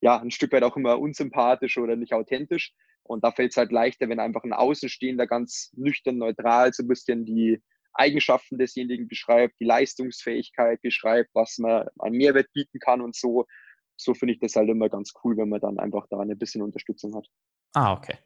[0.00, 2.72] ja ein Stück weit auch immer unsympathisch oder nicht authentisch.
[3.02, 6.88] Und da fällt es halt leichter, wenn einfach ein Außenstehender ganz nüchtern, neutral so ein
[6.88, 7.60] bisschen die
[7.92, 13.46] Eigenschaften desjenigen beschreibt, die Leistungsfähigkeit beschreibt, was man an Mehrwert bieten kann und so.
[14.02, 16.62] So finde ich das halt immer ganz cool, wenn man dann einfach da ein bisschen
[16.62, 17.26] Unterstützung hat.
[17.74, 18.16] Ah, okay.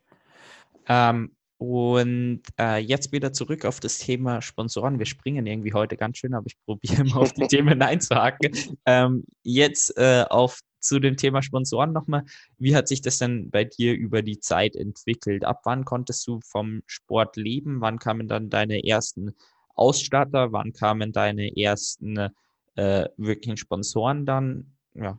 [0.89, 4.99] Ähm, und äh, jetzt wieder zurück auf das Thema Sponsoren.
[4.99, 8.53] Wir springen irgendwie heute ganz schön, aber ich probiere mal auf die Themen einzuhaken.
[8.87, 12.25] Ähm, jetzt äh, auf zu dem Thema Sponsoren nochmal.
[12.59, 15.45] Wie hat sich das denn bei dir über die Zeit entwickelt?
[15.45, 17.81] Ab wann konntest du vom Sport leben?
[17.81, 19.35] Wann kamen dann deine ersten
[19.75, 20.53] Ausstatter?
[20.53, 22.29] Wann kamen deine ersten
[22.77, 24.77] äh, wirklichen Sponsoren dann?
[24.95, 25.19] Ja.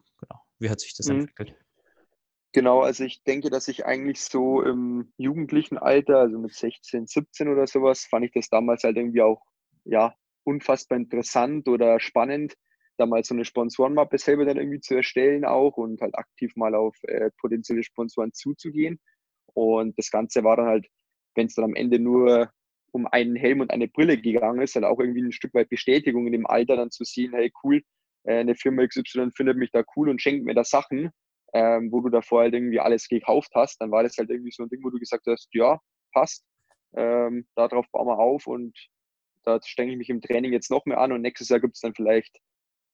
[0.60, 1.22] Wie hat sich das mhm.
[1.22, 1.56] entwickelt?
[2.53, 7.49] Genau, also ich denke, dass ich eigentlich so im jugendlichen Alter, also mit 16, 17
[7.49, 9.41] oder sowas, fand ich das damals halt irgendwie auch,
[9.84, 12.56] ja, unfassbar interessant oder spannend,
[12.97, 16.76] da mal so eine Sponsorenmappe selber dann irgendwie zu erstellen auch und halt aktiv mal
[16.76, 19.01] auf äh, potenzielle Sponsoren zuzugehen.
[19.53, 20.88] Und das Ganze war dann halt,
[21.36, 22.51] wenn es dann am Ende nur
[22.91, 26.26] um einen Helm und eine Brille gegangen ist, halt auch irgendwie ein Stück weit Bestätigung
[26.26, 27.82] in dem Alter dann zu sehen, hey cool,
[28.26, 31.11] äh, eine Firma XY findet mich da cool und schenkt mir da Sachen,
[31.53, 34.63] ähm, wo du davor halt irgendwie alles gekauft hast, dann war das halt irgendwie so
[34.63, 35.80] ein Ding, wo du gesagt hast, ja,
[36.13, 36.45] passt,
[36.95, 38.78] ähm, darauf bauen wir auf und
[39.43, 41.82] da stecke ich mich im Training jetzt noch mehr an und nächstes Jahr gibt es
[41.82, 42.39] dann vielleicht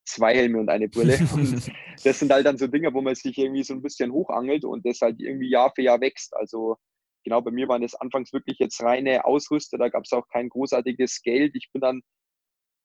[0.05, 1.17] zwei Helme und eine Brille.
[1.33, 1.71] Und
[2.03, 4.85] das sind halt dann so Dinge, wo man sich irgendwie so ein bisschen hochangelt und
[4.85, 6.35] das halt irgendwie Jahr für Jahr wächst.
[6.35, 6.77] Also
[7.23, 10.49] genau, bei mir waren das anfangs wirklich jetzt reine Ausrüster, da gab es auch kein
[10.49, 11.55] großartiges Geld.
[11.55, 12.01] Ich bin dann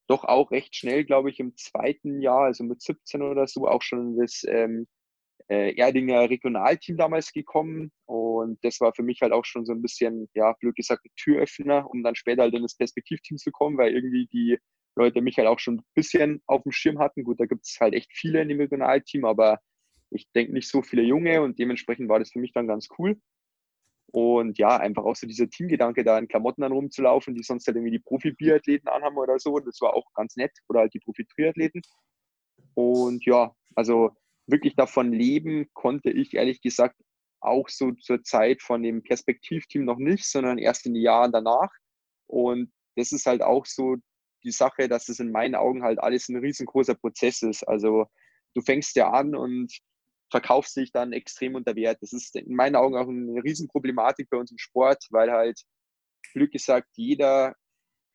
[0.06, 3.82] doch auch recht schnell, glaube ich, im zweiten Jahr, also mit 17 oder so, auch
[3.82, 4.86] schon in das ähm,
[5.48, 7.92] äh, Erdinger Regionalteam damals gekommen.
[8.06, 11.10] Und das war für mich halt auch schon so ein bisschen, ja, blöd gesagt, ein
[11.16, 14.58] Türöffner, um dann später halt in das Perspektivteam zu kommen, weil irgendwie die
[14.96, 17.24] Leute mich halt auch schon ein bisschen auf dem Schirm hatten.
[17.24, 19.60] Gut, da gibt es halt echt viele in dem Regionalteam, aber
[20.10, 23.20] ich denke nicht so viele Junge und dementsprechend war das für mich dann ganz cool.
[24.12, 27.76] Und ja, einfach auch so dieser Teamgedanke, da in Klamotten dann rumzulaufen, die sonst halt
[27.76, 30.52] irgendwie die Profi-Biathleten anhaben oder so, das war auch ganz nett.
[30.68, 31.82] Oder halt die Profi-Triathleten.
[32.74, 34.10] Und ja, also
[34.46, 36.96] wirklich davon leben konnte ich ehrlich gesagt
[37.40, 41.70] auch so zur Zeit von dem Perspektivteam noch nicht, sondern erst in den Jahren danach.
[42.26, 43.96] Und das ist halt auch so
[44.42, 47.64] die Sache, dass es in meinen Augen halt alles ein riesengroßer Prozess ist.
[47.64, 48.06] Also
[48.54, 49.72] du fängst ja an und
[50.30, 51.98] verkaufst dich dann extrem unter Wert.
[52.00, 55.60] Das ist in meinen Augen auch eine Riesenproblematik bei uns im Sport, weil halt,
[56.32, 57.54] Glück gesagt, jeder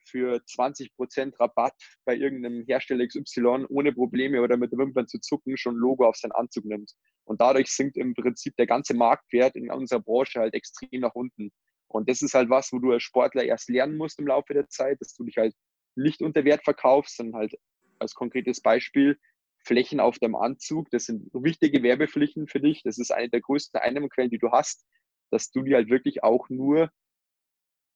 [0.05, 5.75] für 20% Rabatt bei irgendeinem Hersteller XY ohne Probleme oder mit Wimpern zu zucken schon
[5.75, 6.91] Logo auf seinen Anzug nimmt.
[7.23, 11.51] Und dadurch sinkt im Prinzip der ganze Marktwert in unserer Branche halt extrem nach unten.
[11.87, 14.67] Und das ist halt was, wo du als Sportler erst lernen musst im Laufe der
[14.69, 15.55] Zeit, dass du dich halt
[15.95, 17.55] nicht unter Wert verkaufst, sondern halt
[17.99, 19.17] als konkretes Beispiel
[19.63, 20.89] Flächen auf deinem Anzug.
[20.91, 22.83] Das sind wichtige Werbepflichten für dich.
[22.83, 24.85] Das ist eine der größten Einnahmequellen, die du hast,
[25.31, 26.89] dass du die halt wirklich auch nur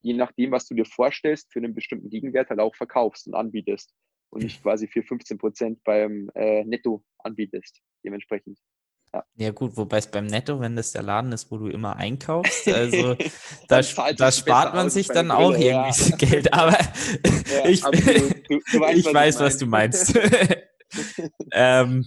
[0.05, 3.91] je nachdem, was du dir vorstellst, für einen bestimmten Gegenwert halt auch verkaufst und anbietest
[4.30, 8.59] und nicht quasi für 15 Prozent beim äh, Netto anbietest, dementsprechend.
[9.11, 9.24] Ja.
[9.36, 9.51] ja.
[9.51, 13.16] gut, wobei es beim Netto, wenn das der Laden ist, wo du immer einkaufst, also
[13.68, 16.18] da, da spart man sich dann auch Brille, irgendwie ja.
[16.18, 20.20] Geld, aber ja, ich, du, du weißt, ich was weiß, was du meinst.
[21.51, 22.05] ähm,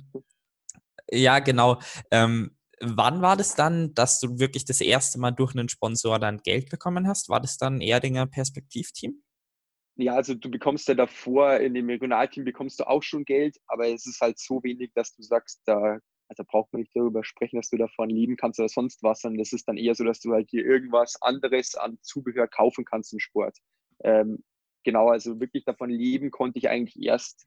[1.11, 1.81] ja, genau.
[2.11, 6.39] Ähm, wann war das dann, dass du wirklich das erste Mal durch einen Sponsor dann
[6.39, 7.29] Geld bekommen hast?
[7.29, 9.22] War das dann Erdinger Perspektivteam?
[9.97, 13.89] Ja, also du bekommst ja davor in dem Regionalteam bekommst du auch schon Geld, aber
[13.89, 15.99] es ist halt so wenig, dass du sagst, da
[16.29, 19.39] also braucht man nicht darüber sprechen, dass du davon leben kannst oder sonst was, sondern
[19.39, 23.12] das ist dann eher so, dass du halt hier irgendwas anderes an Zubehör kaufen kannst
[23.12, 23.57] im Sport.
[24.05, 24.45] Ähm,
[24.85, 27.47] genau, also wirklich davon leben konnte ich eigentlich erst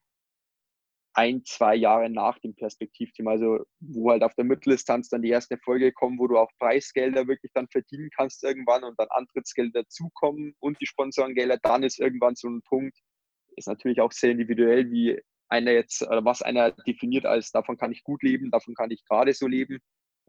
[1.14, 5.56] ein, zwei Jahre nach dem Perspektivteam, also wo halt auf der Mitteldistanz dann die ersten
[5.56, 10.56] Erfolge kommen, wo du auch Preisgelder wirklich dann verdienen kannst irgendwann und dann Antrittsgelder dazukommen
[10.60, 12.98] und die Sponsorengelder, dann ist irgendwann so ein Punkt,
[13.58, 17.92] ist natürlich auch sehr individuell, wie einer jetzt, oder was einer definiert als, davon kann
[17.92, 19.80] ich gut leben, davon kann ich gerade so leben.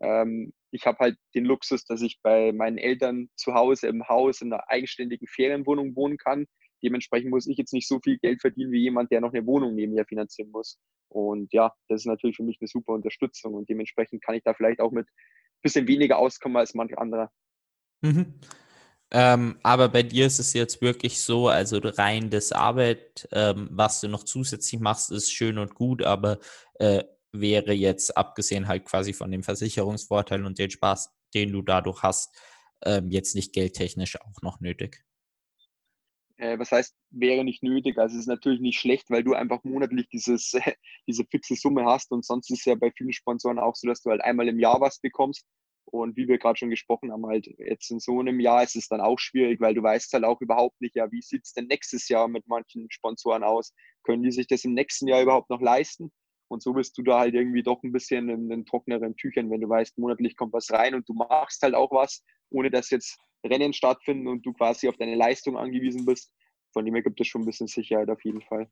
[0.01, 4.41] Ähm, ich habe halt den Luxus, dass ich bei meinen Eltern zu Hause im Haus
[4.41, 6.47] in einer eigenständigen Ferienwohnung wohnen kann
[6.83, 9.75] Dementsprechend muss ich jetzt nicht so viel Geld verdienen wie jemand, der noch eine Wohnung
[9.75, 10.79] nebenher finanzieren muss.
[11.09, 14.55] Und ja, das ist natürlich für mich eine super Unterstützung und dementsprechend kann ich da
[14.55, 17.31] vielleicht auch mit ein bisschen weniger auskommen als manch anderer.
[18.01, 18.35] Mhm.
[19.15, 24.01] Ähm, aber bei dir ist es jetzt wirklich so, also rein das Arbeit, ähm, was
[24.01, 26.39] du noch zusätzlich machst, ist schön und gut, aber
[26.75, 32.03] äh, wäre jetzt abgesehen halt quasi von dem Versicherungsvorteil und den Spaß, den du dadurch
[32.03, 32.35] hast,
[32.85, 35.05] ähm, jetzt nicht geldtechnisch auch noch nötig.
[36.43, 37.99] Äh, was heißt, wäre nicht nötig.
[37.99, 40.73] Also es ist natürlich nicht schlecht, weil du einfach monatlich dieses, äh,
[41.07, 44.11] diese fixe Summe hast und sonst ist ja bei vielen Sponsoren auch so, dass du
[44.11, 45.47] halt einmal im Jahr was bekommst.
[45.85, 48.89] Und wie wir gerade schon gesprochen haben, halt jetzt in so einem Jahr ist es
[48.89, 51.67] dann auch schwierig, weil du weißt halt auch überhaupt nicht, ja, wie sieht es denn
[51.67, 53.73] nächstes Jahr mit manchen Sponsoren aus?
[54.03, 56.11] Können die sich das im nächsten Jahr überhaupt noch leisten?
[56.49, 59.61] Und so bist du da halt irgendwie doch ein bisschen in den trockneren Tüchern, wenn
[59.61, 63.19] du weißt, monatlich kommt was rein und du machst halt auch was, ohne dass jetzt
[63.45, 66.33] Rennen stattfinden und du quasi auf deine Leistung angewiesen bist.
[66.73, 68.71] Von dem her gibt es schon ein bisschen Sicherheit auf jeden Fall.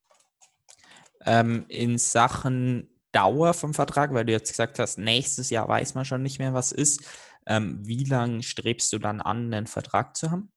[1.26, 6.04] Ähm, in Sachen Dauer vom Vertrag, weil du jetzt gesagt hast, nächstes Jahr weiß man
[6.04, 7.04] schon nicht mehr, was ist.
[7.46, 10.52] Ähm, wie lange strebst du dann an, einen Vertrag zu haben?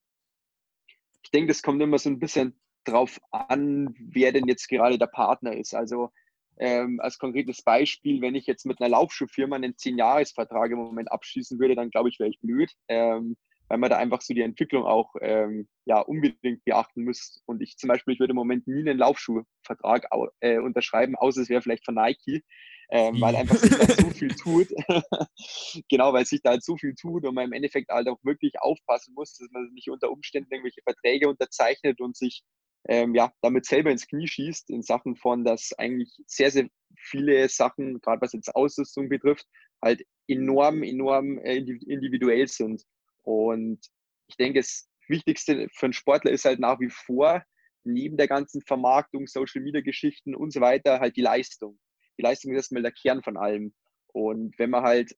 [1.24, 5.07] Ich denke, das kommt immer so ein bisschen drauf an, wer denn jetzt gerade der
[5.07, 5.74] Partner ist.
[5.74, 6.11] Also
[6.57, 11.59] ähm, als konkretes Beispiel, wenn ich jetzt mit einer Laufschuhfirma einen 10-Jahres-Vertrag im Moment abschließen
[11.59, 12.72] würde, dann glaube ich, wäre ich blöd.
[12.88, 13.36] Ähm,
[13.70, 17.41] weil man da einfach so die Entwicklung auch ähm, ja, unbedingt beachten muss.
[17.45, 20.07] Und ich zum Beispiel, ich würde im Moment nie einen Laufschuhvertrag
[20.41, 22.43] äh, unterschreiben, außer es wäre vielleicht von Nike,
[22.89, 24.68] ähm, weil einfach sich da so viel tut.
[25.89, 28.53] genau, weil sich da halt so viel tut und man im Endeffekt halt auch wirklich
[28.59, 32.43] aufpassen muss, dass man nicht unter Umständen irgendwelche Verträge unterzeichnet und sich
[32.89, 37.47] ähm, ja, damit selber ins Knie schießt in Sachen von, dass eigentlich sehr, sehr viele
[37.49, 39.47] Sachen, gerade was jetzt Ausrüstung betrifft,
[39.82, 42.84] halt enorm, enorm äh, individuell sind.
[43.24, 43.80] Und
[44.28, 47.43] ich denke, das Wichtigste für einen Sportler ist halt nach wie vor,
[47.84, 51.80] neben der ganzen Vermarktung, Social Media Geschichten und so weiter, halt die Leistung.
[52.17, 53.74] Die Leistung ist erstmal der Kern von allem.
[54.07, 55.15] Und wenn man halt,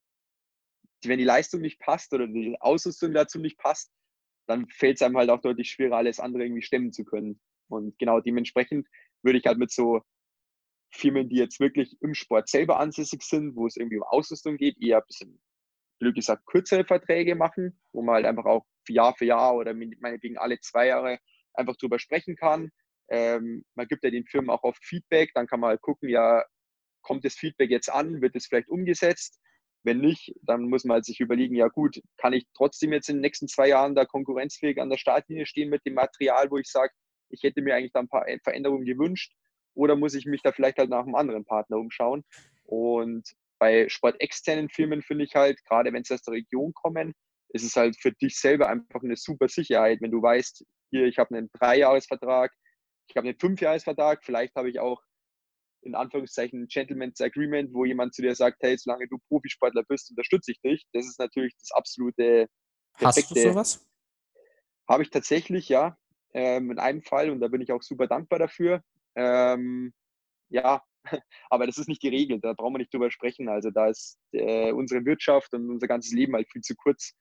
[1.04, 3.92] wenn die Leistung nicht passt oder die Ausrüstung dazu nicht passt,
[4.48, 7.40] dann fällt es einem halt auch deutlich schwerer, alles andere irgendwie stemmen zu können.
[7.68, 8.88] Und genau dementsprechend
[9.22, 10.02] würde ich halt mit so
[10.92, 14.82] Firmen, die jetzt wirklich im Sport selber ansässig sind, wo es irgendwie um Ausrüstung geht,
[14.82, 15.42] eher ein bisschen,
[16.00, 20.38] blöd gesagt, kürzere Verträge machen, wo man halt einfach auch Jahr für Jahr oder meinetwegen
[20.38, 21.20] alle zwei Jahre
[21.54, 22.72] einfach drüber sprechen kann.
[23.10, 26.44] Ähm, man gibt ja den Firmen auch oft Feedback, dann kann man halt gucken, ja,
[27.02, 29.40] kommt das Feedback jetzt an, wird es vielleicht umgesetzt?
[29.84, 33.18] Wenn nicht, dann muss man halt sich überlegen, ja gut, kann ich trotzdem jetzt in
[33.18, 36.68] den nächsten zwei Jahren da konkurrenzfähig an der Startlinie stehen mit dem Material, wo ich
[36.68, 36.92] sage,
[37.30, 39.34] ich hätte mir eigentlich da ein paar Veränderungen gewünscht
[39.76, 42.24] oder muss ich mich da vielleicht halt nach einem anderen Partner umschauen.
[42.64, 43.36] Und
[43.66, 47.14] bei sportexternen Firmen finde ich halt, gerade wenn sie aus der Region kommen,
[47.50, 51.18] ist es halt für dich selber einfach eine super Sicherheit, wenn du weißt, hier, ich
[51.18, 52.52] habe einen Dreijahresvertrag,
[53.10, 55.02] ich habe einen Fünfjahresvertrag, vielleicht habe ich auch
[55.82, 60.10] in Anführungszeichen ein Gentleman's Agreement, wo jemand zu dir sagt, hey, solange du Profisportler bist,
[60.10, 60.86] unterstütze ich dich.
[60.94, 62.48] Das ist natürlich das absolute
[62.98, 63.36] perfekte.
[63.36, 63.88] Hast du sowas?
[64.88, 65.98] Habe ich tatsächlich, ja
[66.36, 68.84] ähm, in einem Fall und da bin ich auch super dankbar dafür.
[69.16, 69.94] Ähm,
[70.50, 70.84] ja,
[71.50, 73.50] aber das ist nicht die Regel, da brauchen wir nicht drüber sprechen.
[73.50, 77.14] Also da ist äh, unsere Wirtschaft und unser ganzes Leben halt viel zu kurz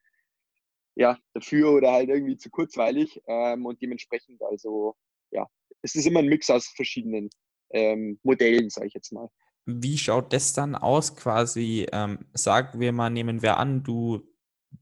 [0.95, 4.95] ja, dafür oder halt irgendwie zu kurzweilig ähm, und dementsprechend, also
[5.31, 5.45] ja,
[5.81, 7.29] es ist immer ein Mix aus verschiedenen
[7.71, 9.29] ähm, Modellen, sage ich jetzt mal.
[9.65, 11.85] Wie schaut das dann aus quasi?
[11.91, 14.21] Ähm, sagen wir mal, nehmen wir an, du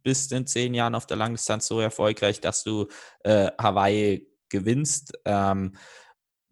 [0.03, 2.87] bist in zehn Jahren auf der Langdistanz so erfolgreich, dass du
[3.23, 5.13] äh, Hawaii gewinnst.
[5.25, 5.75] Ähm,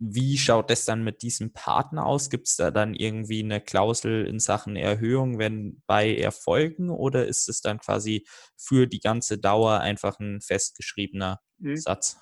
[0.04, 2.32] wie schaut das dann mit diesem Partner aus?
[2.32, 7.48] Gibt es da dann irgendwie eine Klausel in Sachen Erhöhung, wenn bei Erfolgen oder ist
[7.48, 8.26] es dann quasi
[8.58, 11.78] für die ganze Dauer einfach ein festgeschriebener mhm.
[11.78, 12.18] Satz?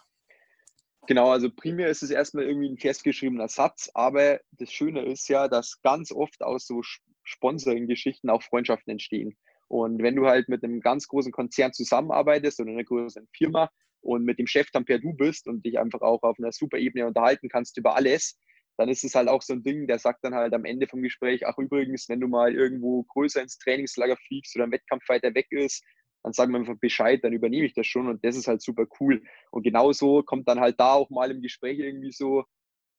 [1.07, 5.47] Genau, also primär ist es erstmal irgendwie ein festgeschriebener Satz, aber das Schöne ist ja,
[5.47, 6.81] dass ganz oft aus so
[7.23, 9.37] Sponsoring-Geschichten auch Freundschaften entstehen.
[9.69, 13.69] Und wenn du halt mit einem ganz großen Konzern zusammenarbeitest oder einer großen Firma
[14.01, 16.77] und mit dem Chef dann per Du bist und dich einfach auch auf einer super
[16.77, 18.39] Ebene unterhalten kannst über alles,
[18.77, 21.01] dann ist es halt auch so ein Ding, der sagt dann halt am Ende vom
[21.01, 25.35] Gespräch, ach übrigens, wenn du mal irgendwo größer ins Trainingslager fliegst oder ein Wettkampf weiter
[25.35, 25.83] weg ist,
[26.23, 28.85] dann sagen wir einfach Bescheid, dann übernehme ich das schon und das ist halt super
[28.99, 29.21] cool.
[29.51, 32.45] Und genauso kommt dann halt da auch mal im Gespräch irgendwie so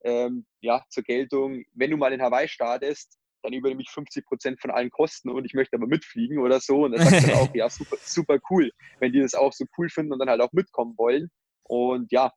[0.04, 4.60] ähm, ja, zur Geltung, wenn du mal in Hawaii startest, dann übernehme ich 50 Prozent
[4.60, 6.84] von allen Kosten und ich möchte aber mitfliegen oder so.
[6.84, 9.88] Und dann sagt er auch, ja, super, super cool, wenn die das auch so cool
[9.88, 11.30] finden und dann halt auch mitkommen wollen.
[11.64, 12.32] Und ja,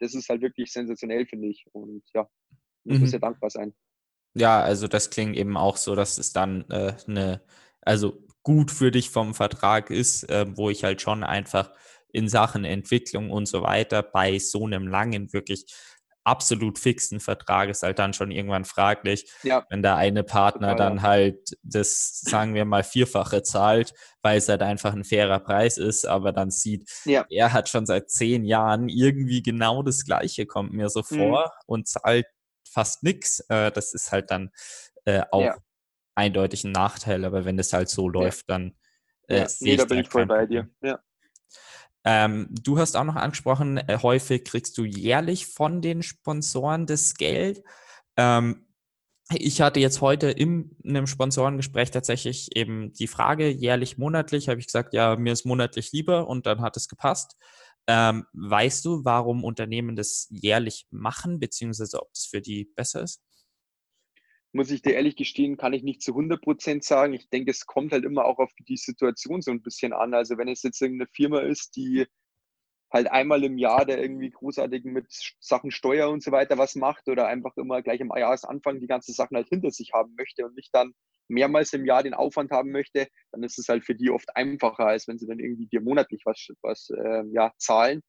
[0.00, 1.66] das ist halt wirklich sensationell, finde ich.
[1.72, 2.26] Und ja,
[2.84, 3.06] muss mhm.
[3.06, 3.74] sehr dankbar sein.
[4.34, 7.42] Ja, also das klingt eben auch so, dass es dann äh, eine,
[7.82, 11.72] also gut für dich vom Vertrag ist, äh, wo ich halt schon einfach
[12.12, 15.66] in Sachen Entwicklung und so weiter bei so einem langen, wirklich
[16.24, 19.64] absolut fixen Vertrag ist halt dann schon irgendwann fraglich, ja.
[19.70, 24.48] wenn der eine Partner Total, dann halt das, sagen wir mal, Vierfache zahlt, weil es
[24.48, 27.24] halt einfach ein fairer Preis ist, aber dann sieht, ja.
[27.30, 31.16] er hat schon seit zehn Jahren irgendwie genau das Gleiche, kommt mir so mhm.
[31.16, 31.62] vor mhm.
[31.66, 32.26] und zahlt
[32.68, 33.40] fast nichts.
[33.48, 34.50] Äh, das ist halt dann
[35.04, 35.56] äh, auch ja.
[36.14, 38.76] eindeutig ein Nachteil, aber wenn es halt so läuft, dann
[39.28, 39.46] äh, ja.
[39.60, 40.68] nee, da bin ich voll bei dir.
[40.82, 41.00] Ja.
[42.04, 47.14] Ähm, du hast auch noch angesprochen, äh, häufig kriegst du jährlich von den Sponsoren das
[47.14, 47.62] Geld.
[48.16, 48.66] Ähm,
[49.32, 54.66] ich hatte jetzt heute in einem Sponsorengespräch tatsächlich eben die Frage, jährlich, monatlich, habe ich
[54.66, 57.36] gesagt, ja, mir ist monatlich lieber und dann hat es gepasst.
[57.86, 63.22] Ähm, weißt du, warum Unternehmen das jährlich machen, beziehungsweise ob das für die besser ist?
[64.52, 67.12] Muss ich dir ehrlich gestehen, kann ich nicht zu 100 Prozent sagen.
[67.12, 70.14] Ich denke, es kommt halt immer auch auf die Situation so ein bisschen an.
[70.14, 72.06] Also wenn es jetzt irgendeine Firma ist, die
[72.92, 75.06] halt einmal im Jahr der irgendwie großartig mit
[75.38, 79.12] Sachen Steuer und so weiter was macht oder einfach immer gleich am Jahresanfang die ganzen
[79.12, 80.92] Sachen halt hinter sich haben möchte und nicht dann
[81.28, 84.86] mehrmals im Jahr den Aufwand haben möchte, dann ist es halt für die oft einfacher,
[84.86, 88.02] als wenn sie dann irgendwie dir monatlich was, was äh, ja, zahlen.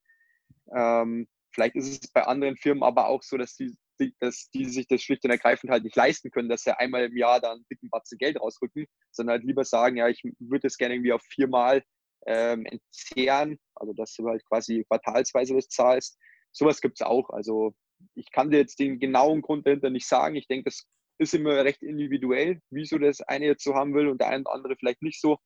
[0.76, 3.76] Ähm, vielleicht ist es bei anderen Firmen aber auch so, dass die
[4.20, 7.18] dass die sich das schlicht und ergreifend halt nicht leisten können, dass sie einmal im
[7.18, 10.78] Jahr dann einen dicken Batzen Geld rausrücken, sondern halt lieber sagen, ja, ich würde das
[10.78, 11.84] gerne irgendwie auf viermal
[12.28, 16.18] ähm, entzehren, also dass du halt quasi quartalsweise das zahlst.
[16.52, 17.30] Sowas gibt es auch.
[17.30, 17.74] Also
[18.16, 20.36] ich kann dir jetzt den genauen Grund dahinter nicht sagen.
[20.36, 20.86] Ich denke, das
[21.18, 24.54] ist immer recht individuell, wieso das eine jetzt so haben will und der eine oder
[24.54, 25.38] andere vielleicht nicht so.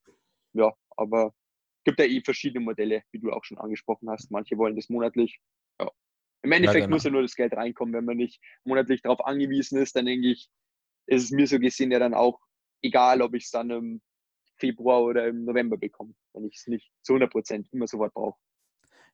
[0.54, 1.34] Ja, aber
[1.80, 4.32] es gibt ja eh verschiedene Modelle, wie du auch schon angesprochen hast.
[4.32, 5.40] Manche wollen das monatlich.
[5.80, 5.92] Ja.
[6.46, 6.96] Im Endeffekt ja, genau.
[6.96, 7.96] muss ja nur das Geld reinkommen.
[7.96, 10.48] Wenn man nicht monatlich darauf angewiesen ist, dann denke ich,
[11.08, 12.40] ist es mir so gesehen ja dann auch
[12.84, 14.02] egal, ob ich es dann im
[14.60, 18.38] Februar oder im November bekomme, wenn ich es nicht zu 100 Prozent immer sofort brauche.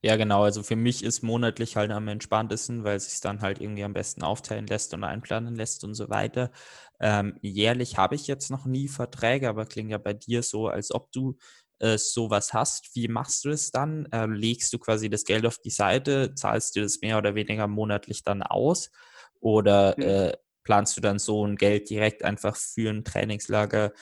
[0.04, 0.44] Ja, genau.
[0.44, 3.94] Also für mich ist monatlich halt am entspanntesten, weil es sich dann halt irgendwie am
[3.94, 6.52] besten aufteilen lässt und einplanen lässt und so weiter.
[7.00, 10.92] Ähm, jährlich habe ich jetzt noch nie Verträge, aber klingt ja bei dir so, als
[10.92, 11.38] ob du
[11.82, 12.96] äh, sowas hast.
[12.96, 14.06] Wie machst du es dann?
[14.12, 17.68] Äh, legst du quasi das Geld auf die Seite, zahlst du das mehr oder weniger
[17.68, 18.92] monatlich dann aus?
[19.40, 20.04] Oder mhm.
[20.04, 23.94] äh, planst du dann so ein Geld direkt einfach für ein Trainingslager,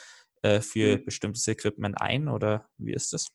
[0.41, 1.05] äh, für mhm.
[1.05, 2.27] bestimmtes Equipment ein?
[2.27, 3.29] Oder wie ist das?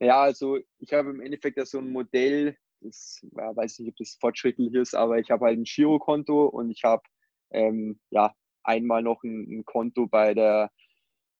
[0.00, 3.96] Ja, also ich habe im Endeffekt ja so ein Modell, das ja, weiß nicht, ob
[3.96, 7.02] das fortschrittlich ist, aber ich habe halt ein Girokonto und ich habe
[7.52, 8.34] ähm, ja
[8.64, 10.70] einmal noch ein, ein Konto bei der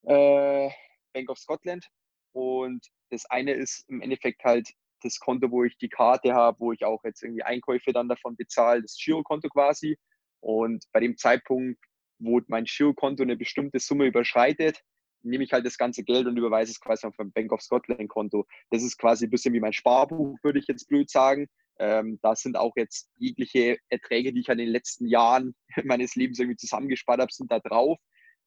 [0.05, 0.70] äh,
[1.12, 1.86] Bank of Scotland.
[2.32, 4.68] Und das eine ist im Endeffekt halt
[5.02, 8.36] das Konto, wo ich die Karte habe, wo ich auch jetzt irgendwie Einkäufe dann davon
[8.36, 9.96] bezahle, das Girokonto quasi.
[10.40, 11.82] Und bei dem Zeitpunkt,
[12.18, 14.82] wo mein Girokonto eine bestimmte Summe überschreitet,
[15.22, 18.08] nehme ich halt das ganze Geld und überweise es quasi auf ein Bank of Scotland
[18.08, 18.46] Konto.
[18.70, 21.46] Das ist quasi ein bisschen wie mein Sparbuch, würde ich jetzt blöd sagen.
[21.78, 25.54] Ähm, da sind auch jetzt jegliche Erträge, die ich an den letzten Jahren
[25.84, 27.98] meines Lebens irgendwie zusammengespart habe, sind da drauf.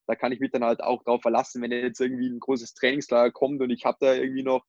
[0.07, 3.31] Da kann ich mich dann halt auch drauf verlassen, wenn jetzt irgendwie ein großes Trainingslager
[3.31, 4.65] kommt und ich habe da irgendwie noch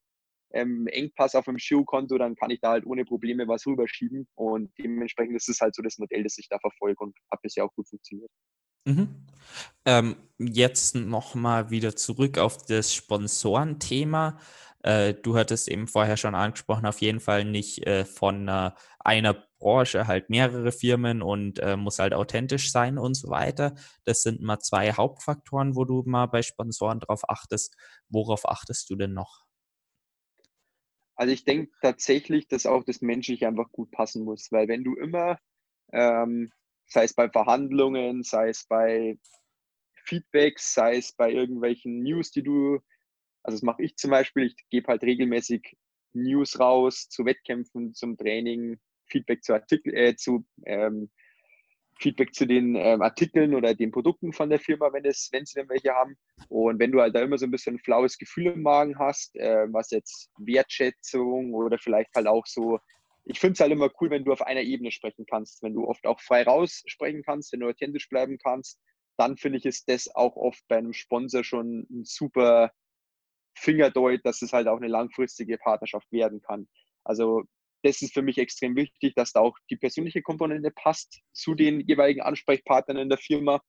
[0.54, 4.28] ähm, Engpass auf dem Girokonto, dann kann ich da halt ohne Probleme was rüberschieben.
[4.34, 7.64] Und dementsprechend ist es halt so das Modell, das ich da verfolge und hat bisher
[7.64, 8.30] auch gut funktioniert.
[8.84, 9.26] Mhm.
[9.84, 14.38] Ähm, jetzt nochmal wieder zurück auf das Sponsorenthema.
[14.82, 18.70] Äh, du hattest eben vorher schon angesprochen, auf jeden Fall nicht äh, von äh,
[19.00, 19.34] einer
[19.64, 23.74] Branche halt mehrere Firmen und äh, muss halt authentisch sein und so weiter.
[24.04, 27.74] Das sind mal zwei Hauptfaktoren, wo du mal bei Sponsoren drauf achtest.
[28.10, 29.46] Worauf achtest du denn noch?
[31.16, 34.96] Also ich denke tatsächlich, dass auch das Menschliche einfach gut passen muss, weil wenn du
[34.96, 35.38] immer
[35.94, 36.52] ähm,
[36.86, 39.18] sei es bei Verhandlungen, sei es bei
[40.04, 42.80] Feedbacks, sei es bei irgendwelchen News, die du,
[43.42, 45.76] also das mache ich zum Beispiel, ich gebe halt regelmäßig
[46.12, 48.78] News raus zu Wettkämpfen, zum Training,
[49.14, 51.10] Feedback zu Artikel, äh, zu ähm,
[52.00, 55.60] Feedback zu den ähm, Artikeln oder den Produkten von der Firma, wenn, es, wenn sie
[55.60, 56.16] denn welche haben.
[56.48, 59.36] Und wenn du halt da immer so ein bisschen ein flaues Gefühl im Magen hast,
[59.36, 62.78] äh, was jetzt Wertschätzung oder vielleicht halt auch so
[63.24, 65.86] ich finde es halt immer cool, wenn du auf einer Ebene sprechen kannst, wenn du
[65.86, 68.78] oft auch frei raus sprechen kannst, wenn du authentisch bleiben kannst,
[69.16, 72.70] dann finde ich, ist das auch oft bei einem Sponsor schon ein super
[73.56, 76.68] Fingerdeut, dass es halt auch eine langfristige Partnerschaft werden kann.
[77.04, 77.44] Also
[77.84, 81.80] das ist für mich extrem wichtig, dass da auch die persönliche Komponente passt zu den
[81.80, 83.60] jeweiligen Ansprechpartnern in der Firma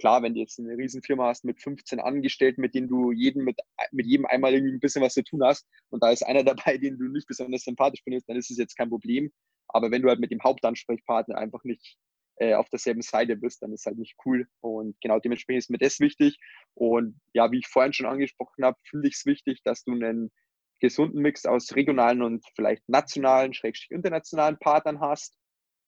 [0.00, 3.58] klar, wenn du jetzt eine Riesenfirma hast mit 15 Angestellten, mit denen du jeden mit,
[3.92, 6.78] mit jedem einmal irgendwie ein bisschen was zu tun hast und da ist einer dabei,
[6.78, 9.30] den du nicht besonders sympathisch findest, dann ist es jetzt kein Problem.
[9.68, 11.96] Aber wenn du halt mit dem Hauptansprechpartner einfach nicht
[12.36, 14.48] äh, auf derselben Seite bist, dann ist halt nicht cool.
[14.60, 16.38] Und genau dementsprechend ist mir das wichtig.
[16.74, 20.32] Und ja, wie ich vorhin schon angesprochen habe, finde ich es wichtig, dass du einen
[20.80, 25.36] gesunden Mix aus regionalen und vielleicht nationalen, schrägstrich internationalen Partnern hast,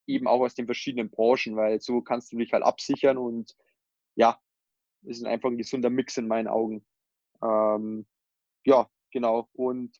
[0.06, 3.52] eben auch aus den verschiedenen Branchen, weil so kannst du dich halt absichern und
[4.14, 4.38] ja,
[5.02, 6.84] ist einfach ein gesunder Mix in meinen Augen.
[7.42, 8.06] Ähm,
[8.64, 9.48] ja, genau.
[9.52, 9.96] Und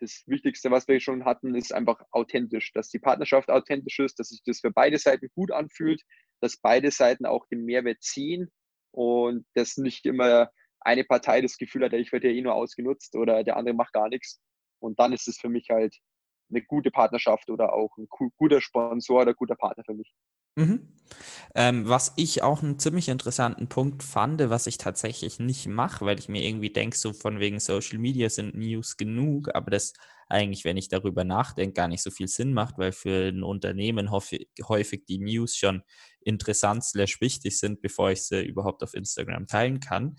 [0.00, 4.28] das Wichtigste, was wir schon hatten, ist einfach authentisch, dass die Partnerschaft authentisch ist, dass
[4.28, 6.02] sich das für beide Seiten gut anfühlt,
[6.40, 8.50] dass beide Seiten auch den Mehrwert ziehen
[8.92, 10.50] und dass nicht immer
[10.80, 13.92] eine Partei das Gefühl hat, ich werde ja eh nur ausgenutzt oder der andere macht
[13.92, 14.40] gar nichts.
[14.80, 15.94] Und dann ist es für mich halt
[16.50, 20.12] eine gute Partnerschaft oder auch ein guter Sponsor oder guter Partner für mich.
[20.56, 20.88] Mhm.
[21.54, 26.18] Ähm, was ich auch einen ziemlich interessanten Punkt fand, was ich tatsächlich nicht mache, weil
[26.18, 29.92] ich mir irgendwie denke, so von wegen Social Media sind News genug, aber das
[30.28, 34.12] eigentlich, wenn ich darüber nachdenke, gar nicht so viel Sinn macht, weil für ein Unternehmen
[34.12, 35.82] häufig, häufig die News schon
[36.20, 40.16] interessant slash wichtig sind, bevor ich sie überhaupt auf Instagram teilen kann.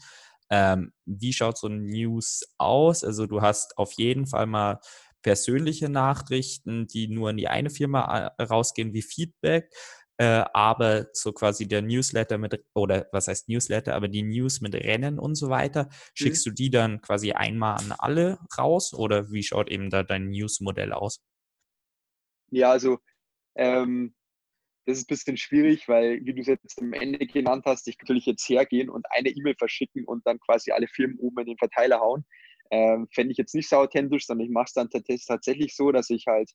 [0.51, 3.03] Ähm, wie schaut so ein News aus?
[3.03, 4.79] Also du hast auf jeden Fall mal
[5.23, 9.71] persönliche Nachrichten, die nur in die eine Firma äh, rausgehen, wie Feedback
[10.21, 14.75] äh, aber so quasi der Newsletter mit, oder was heißt Newsletter, aber die News mit
[14.75, 16.51] Rennen und so weiter, schickst mhm.
[16.51, 20.93] du die dann quasi einmal an alle raus oder wie schaut eben da dein News-Modell
[20.93, 21.23] aus?
[22.51, 22.99] Ja, also
[23.55, 24.13] ähm,
[24.91, 27.97] das ist ein bisschen schwierig, weil, wie du es jetzt am Ende genannt hast, ich
[27.97, 31.57] natürlich jetzt hergehen und eine E-Mail verschicken und dann quasi alle Firmen oben in den
[31.57, 32.25] Verteiler hauen.
[32.71, 36.09] Ähm, Fände ich jetzt nicht so authentisch, sondern ich mache es dann tatsächlich so, dass
[36.09, 36.51] ich halt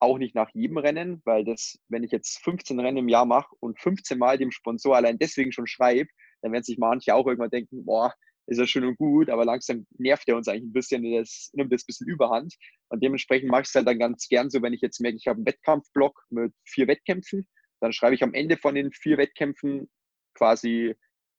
[0.00, 3.54] auch nicht nach jedem Rennen, weil das, wenn ich jetzt 15 Rennen im Jahr mache
[3.60, 6.08] und 15 Mal dem Sponsor allein deswegen schon schreibe,
[6.40, 8.14] dann werden sich manche auch irgendwann denken, boah,
[8.46, 11.72] ist ja schön und gut, aber langsam nervt er uns eigentlich ein bisschen, das nimmt
[11.72, 12.54] das ein bisschen Überhand.
[12.88, 15.26] Und dementsprechend mache ich es halt dann ganz gern so, wenn ich jetzt merke, ich
[15.28, 17.46] habe einen Wettkampfblock mit vier Wettkämpfen,
[17.80, 19.88] dann schreibe ich am Ende von den vier Wettkämpfen
[20.34, 20.94] quasi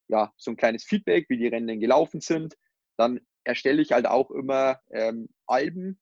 [0.07, 2.55] ja, so ein kleines Feedback, wie die Rennen gelaufen sind.
[2.97, 5.99] Dann erstelle ich halt auch immer ähm, Alben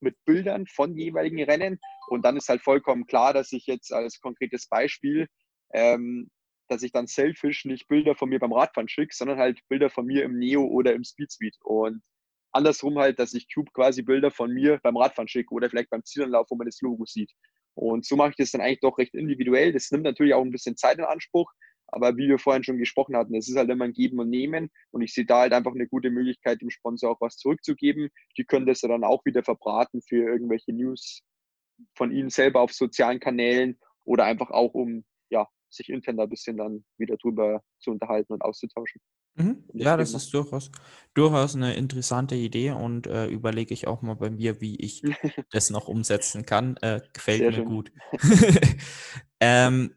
[0.00, 1.78] mit Bildern von jeweiligen Rennen.
[2.08, 5.28] Und dann ist halt vollkommen klar, dass ich jetzt als konkretes Beispiel,
[5.74, 6.30] ähm,
[6.68, 10.06] dass ich dann selfish nicht Bilder von mir beim Radfahren schicke, sondern halt Bilder von
[10.06, 11.58] mir im Neo oder im Speedsuite.
[11.64, 12.02] Und
[12.52, 16.04] andersrum halt, dass ich Cube quasi Bilder von mir beim Radfahren schicke oder vielleicht beim
[16.04, 17.32] Zielanlauf, wo man das Logo sieht.
[17.74, 19.72] Und so mache ich das dann eigentlich doch recht individuell.
[19.72, 21.52] Das nimmt natürlich auch ein bisschen Zeit in Anspruch,
[21.88, 24.70] aber wie wir vorhin schon gesprochen hatten, es ist halt immer ein Geben und Nehmen.
[24.90, 28.10] Und ich sehe da halt einfach eine gute Möglichkeit, dem Sponsor auch was zurückzugeben.
[28.36, 31.22] Die können das dann auch wieder verbraten für irgendwelche News
[31.96, 35.04] von ihnen selber auf sozialen Kanälen oder einfach auch, um ja,
[35.70, 39.00] sich intern da ein bisschen dann wieder drüber zu unterhalten und auszutauschen.
[39.34, 39.64] Mhm.
[39.72, 40.70] Ja, das ist durchaus,
[41.14, 45.02] durchaus eine interessante Idee und äh, überlege ich auch mal bei mir, wie ich
[45.52, 46.76] das noch umsetzen kann.
[46.78, 47.66] Äh, gefällt Sehr mir schön.
[47.66, 47.92] gut.
[49.40, 49.94] ähm,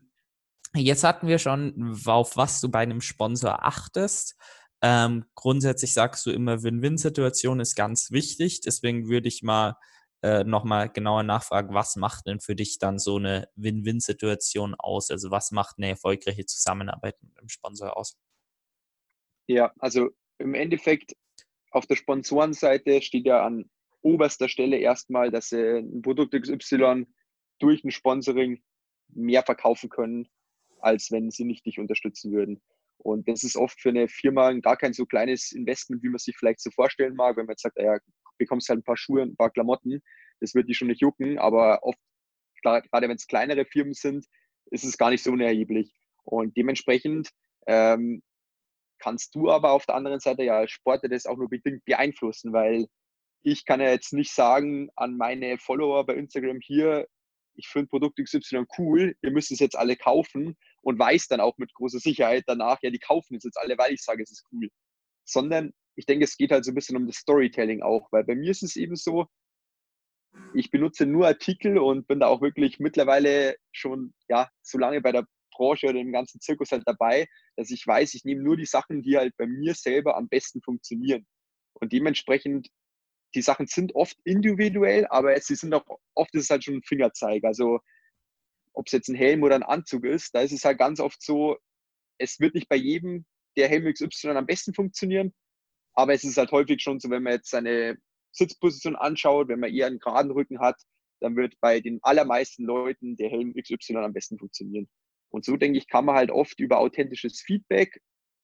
[0.74, 4.38] Jetzt hatten wir schon, auf was du bei einem Sponsor achtest.
[4.82, 8.61] Ähm, grundsätzlich sagst du immer, Win-Win-Situation ist ganz wichtig.
[8.61, 9.76] Deswegen würde ich mal
[10.24, 15.09] äh, nochmal genauer nachfragen, was macht denn für dich dann so eine Win-Win-Situation aus?
[15.09, 18.17] Also was macht eine erfolgreiche Zusammenarbeit mit einem Sponsor aus?
[19.47, 21.13] Ja, also im Endeffekt
[21.72, 23.69] auf der Sponsorenseite steht ja an
[24.01, 27.05] oberster Stelle erstmal, dass sie ein Produkt XY
[27.59, 28.61] durch ein Sponsoring
[29.09, 30.28] mehr verkaufen können,
[30.80, 32.61] als wenn sie nicht dich unterstützen würden.
[32.97, 36.38] Und das ist oft für eine Firma gar kein so kleines Investment, wie man sich
[36.38, 37.97] vielleicht so vorstellen mag, wenn man jetzt sagt, ja,
[38.42, 40.02] bekommst halt ein paar Schuhe, ein paar Klamotten,
[40.39, 42.00] das wird die schon nicht jucken, aber oft,
[42.64, 44.26] gerade wenn es kleinere Firmen sind,
[44.72, 45.94] ist es gar nicht so unerheblich.
[46.24, 47.30] Und dementsprechend
[47.68, 48.24] ähm,
[49.00, 52.54] kannst du aber auf der anderen Seite ja als Sportler das auch nur bedingt beeinflussen,
[52.54, 52.88] weil
[53.44, 57.08] ich kann ja jetzt nicht sagen an meine Follower bei Instagram hier,
[57.56, 61.58] ich finde Produkt XY cool, ihr müsst es jetzt alle kaufen und weiß dann auch
[61.58, 64.46] mit großer Sicherheit danach, ja, die kaufen es jetzt alle, weil ich sage, es ist
[64.52, 64.70] cool.
[65.26, 68.36] Sondern ich denke, es geht halt so ein bisschen um das Storytelling auch, weil bei
[68.36, 69.28] mir ist es eben so,
[70.54, 75.12] ich benutze nur Artikel und bin da auch wirklich mittlerweile schon, ja, so lange bei
[75.12, 77.28] der Branche oder im ganzen Zirkus halt dabei,
[77.58, 80.62] dass ich weiß, ich nehme nur die Sachen, die halt bei mir selber am besten
[80.62, 81.26] funktionieren.
[81.74, 82.70] Und dementsprechend
[83.36, 85.86] die Sachen sind oft individuell, aber sie sind auch
[86.16, 87.44] oft ist es halt schon ein Fingerzeig.
[87.44, 87.80] Also
[88.74, 91.22] ob es jetzt ein Helm oder ein Anzug ist, da ist es halt ganz oft
[91.22, 91.58] so,
[92.18, 93.26] es wird nicht bei jedem
[93.58, 95.34] der Helm XY am besten funktionieren,
[95.94, 97.98] aber es ist halt häufig schon so, wenn man jetzt seine
[98.32, 100.82] Sitzposition anschaut, wenn man eher einen geraden Rücken hat,
[101.20, 104.89] dann wird bei den allermeisten Leuten der Helm XY am besten funktionieren.
[105.30, 108.02] Und so denke ich, kann man halt oft über authentisches Feedback,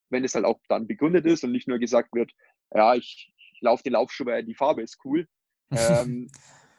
[0.09, 2.31] wenn es halt auch dann begründet ist und nicht nur gesagt wird,
[2.73, 5.27] ja, ich, ich laufe den Laufschuh, weil die Farbe ist cool,
[5.71, 6.29] ähm,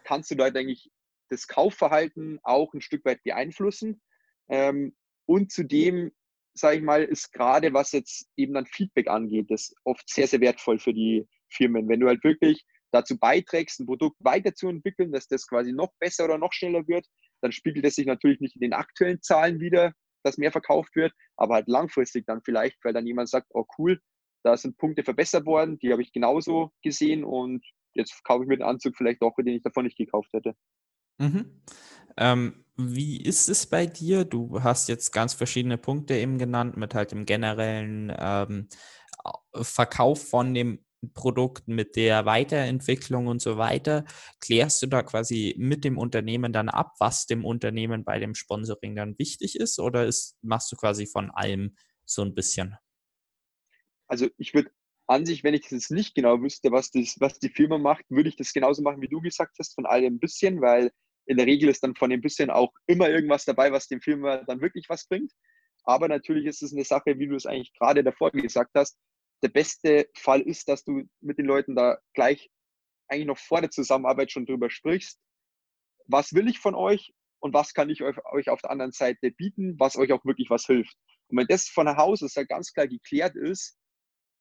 [0.04, 0.90] kannst du da, denke ich,
[1.28, 4.00] das Kaufverhalten auch ein Stück weit beeinflussen.
[4.48, 4.96] Ähm,
[5.26, 6.12] und zudem,
[6.58, 10.40] sage ich mal, ist gerade was jetzt eben dann Feedback angeht, das oft sehr, sehr
[10.40, 11.88] wertvoll für die Firmen.
[11.88, 16.38] Wenn du halt wirklich dazu beiträgst, ein Produkt weiterzuentwickeln, dass das quasi noch besser oder
[16.38, 17.06] noch schneller wird,
[17.42, 19.92] dann spiegelt es sich natürlich nicht in den aktuellen Zahlen wieder,
[20.24, 24.00] dass mehr verkauft wird, aber halt langfristig dann vielleicht, weil dann jemand sagt, oh cool,
[24.44, 28.56] da sind Punkte verbessert worden, die habe ich genauso gesehen und jetzt kaufe ich mir
[28.56, 30.54] den Anzug vielleicht auch, den ich davon nicht gekauft hätte.
[31.18, 31.62] Mhm.
[32.16, 34.24] Ähm, wie ist es bei dir?
[34.24, 38.68] Du hast jetzt ganz verschiedene Punkte eben genannt, mit halt dem generellen ähm,
[39.52, 44.04] Verkauf von dem Produkt, mit der Weiterentwicklung und so weiter.
[44.40, 48.96] Klärst du da quasi mit dem Unternehmen dann ab, was dem Unternehmen bei dem Sponsoring
[48.96, 52.76] dann wichtig ist, oder ist, machst du quasi von allem so ein bisschen?
[54.06, 54.70] Also ich würde
[55.08, 58.28] an sich, wenn ich das nicht genau wüsste, was, das, was die Firma macht, würde
[58.28, 60.92] ich das genauso machen, wie du gesagt hast, von allem ein bisschen, weil
[61.28, 64.38] in der Regel ist dann von dem bisschen auch immer irgendwas dabei, was dem Firma
[64.46, 65.32] dann wirklich was bringt.
[65.84, 68.98] Aber natürlich ist es eine Sache, wie du es eigentlich gerade davor gesagt hast.
[69.42, 72.50] Der beste Fall ist, dass du mit den Leuten da gleich
[73.08, 75.20] eigentlich noch vor der Zusammenarbeit schon drüber sprichst.
[76.06, 79.78] Was will ich von euch und was kann ich euch auf der anderen Seite bieten,
[79.78, 80.96] was euch auch wirklich was hilft?
[81.28, 83.78] Und wenn das von Haus aus ganz klar geklärt ist,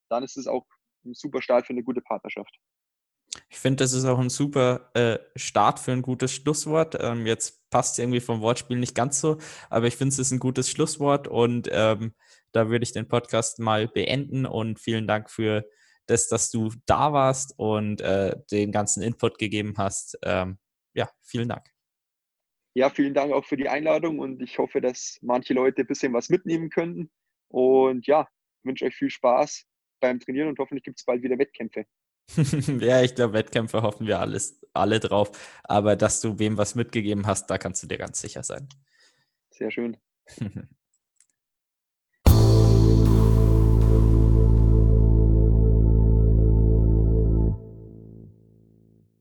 [0.09, 0.65] dann ist es auch
[1.05, 2.57] ein super Start für eine gute Partnerschaft.
[3.49, 6.97] Ich finde, das ist auch ein super äh, Start für ein gutes Schlusswort.
[6.99, 9.37] Ähm, jetzt passt es irgendwie vom Wortspiel nicht ganz so,
[9.69, 12.13] aber ich finde, es ist ein gutes Schlusswort und ähm,
[12.51, 15.65] da würde ich den Podcast mal beenden und vielen Dank für
[16.07, 20.17] das, dass du da warst und äh, den ganzen Input gegeben hast.
[20.23, 20.57] Ähm,
[20.93, 21.69] ja, vielen Dank.
[22.73, 26.13] Ja, vielen Dank auch für die Einladung und ich hoffe, dass manche Leute ein bisschen
[26.13, 27.09] was mitnehmen könnten.
[27.49, 28.27] Und ja,
[28.63, 29.65] wünsche euch viel Spaß
[29.99, 31.85] beim Trainieren und hoffentlich gibt es bald wieder Wettkämpfe.
[32.80, 35.32] ja, ich glaube, Wettkämpfe hoffen wir alles, alle drauf.
[35.63, 38.67] Aber dass du wem was mitgegeben hast, da kannst du dir ganz sicher sein.
[39.51, 39.97] Sehr schön.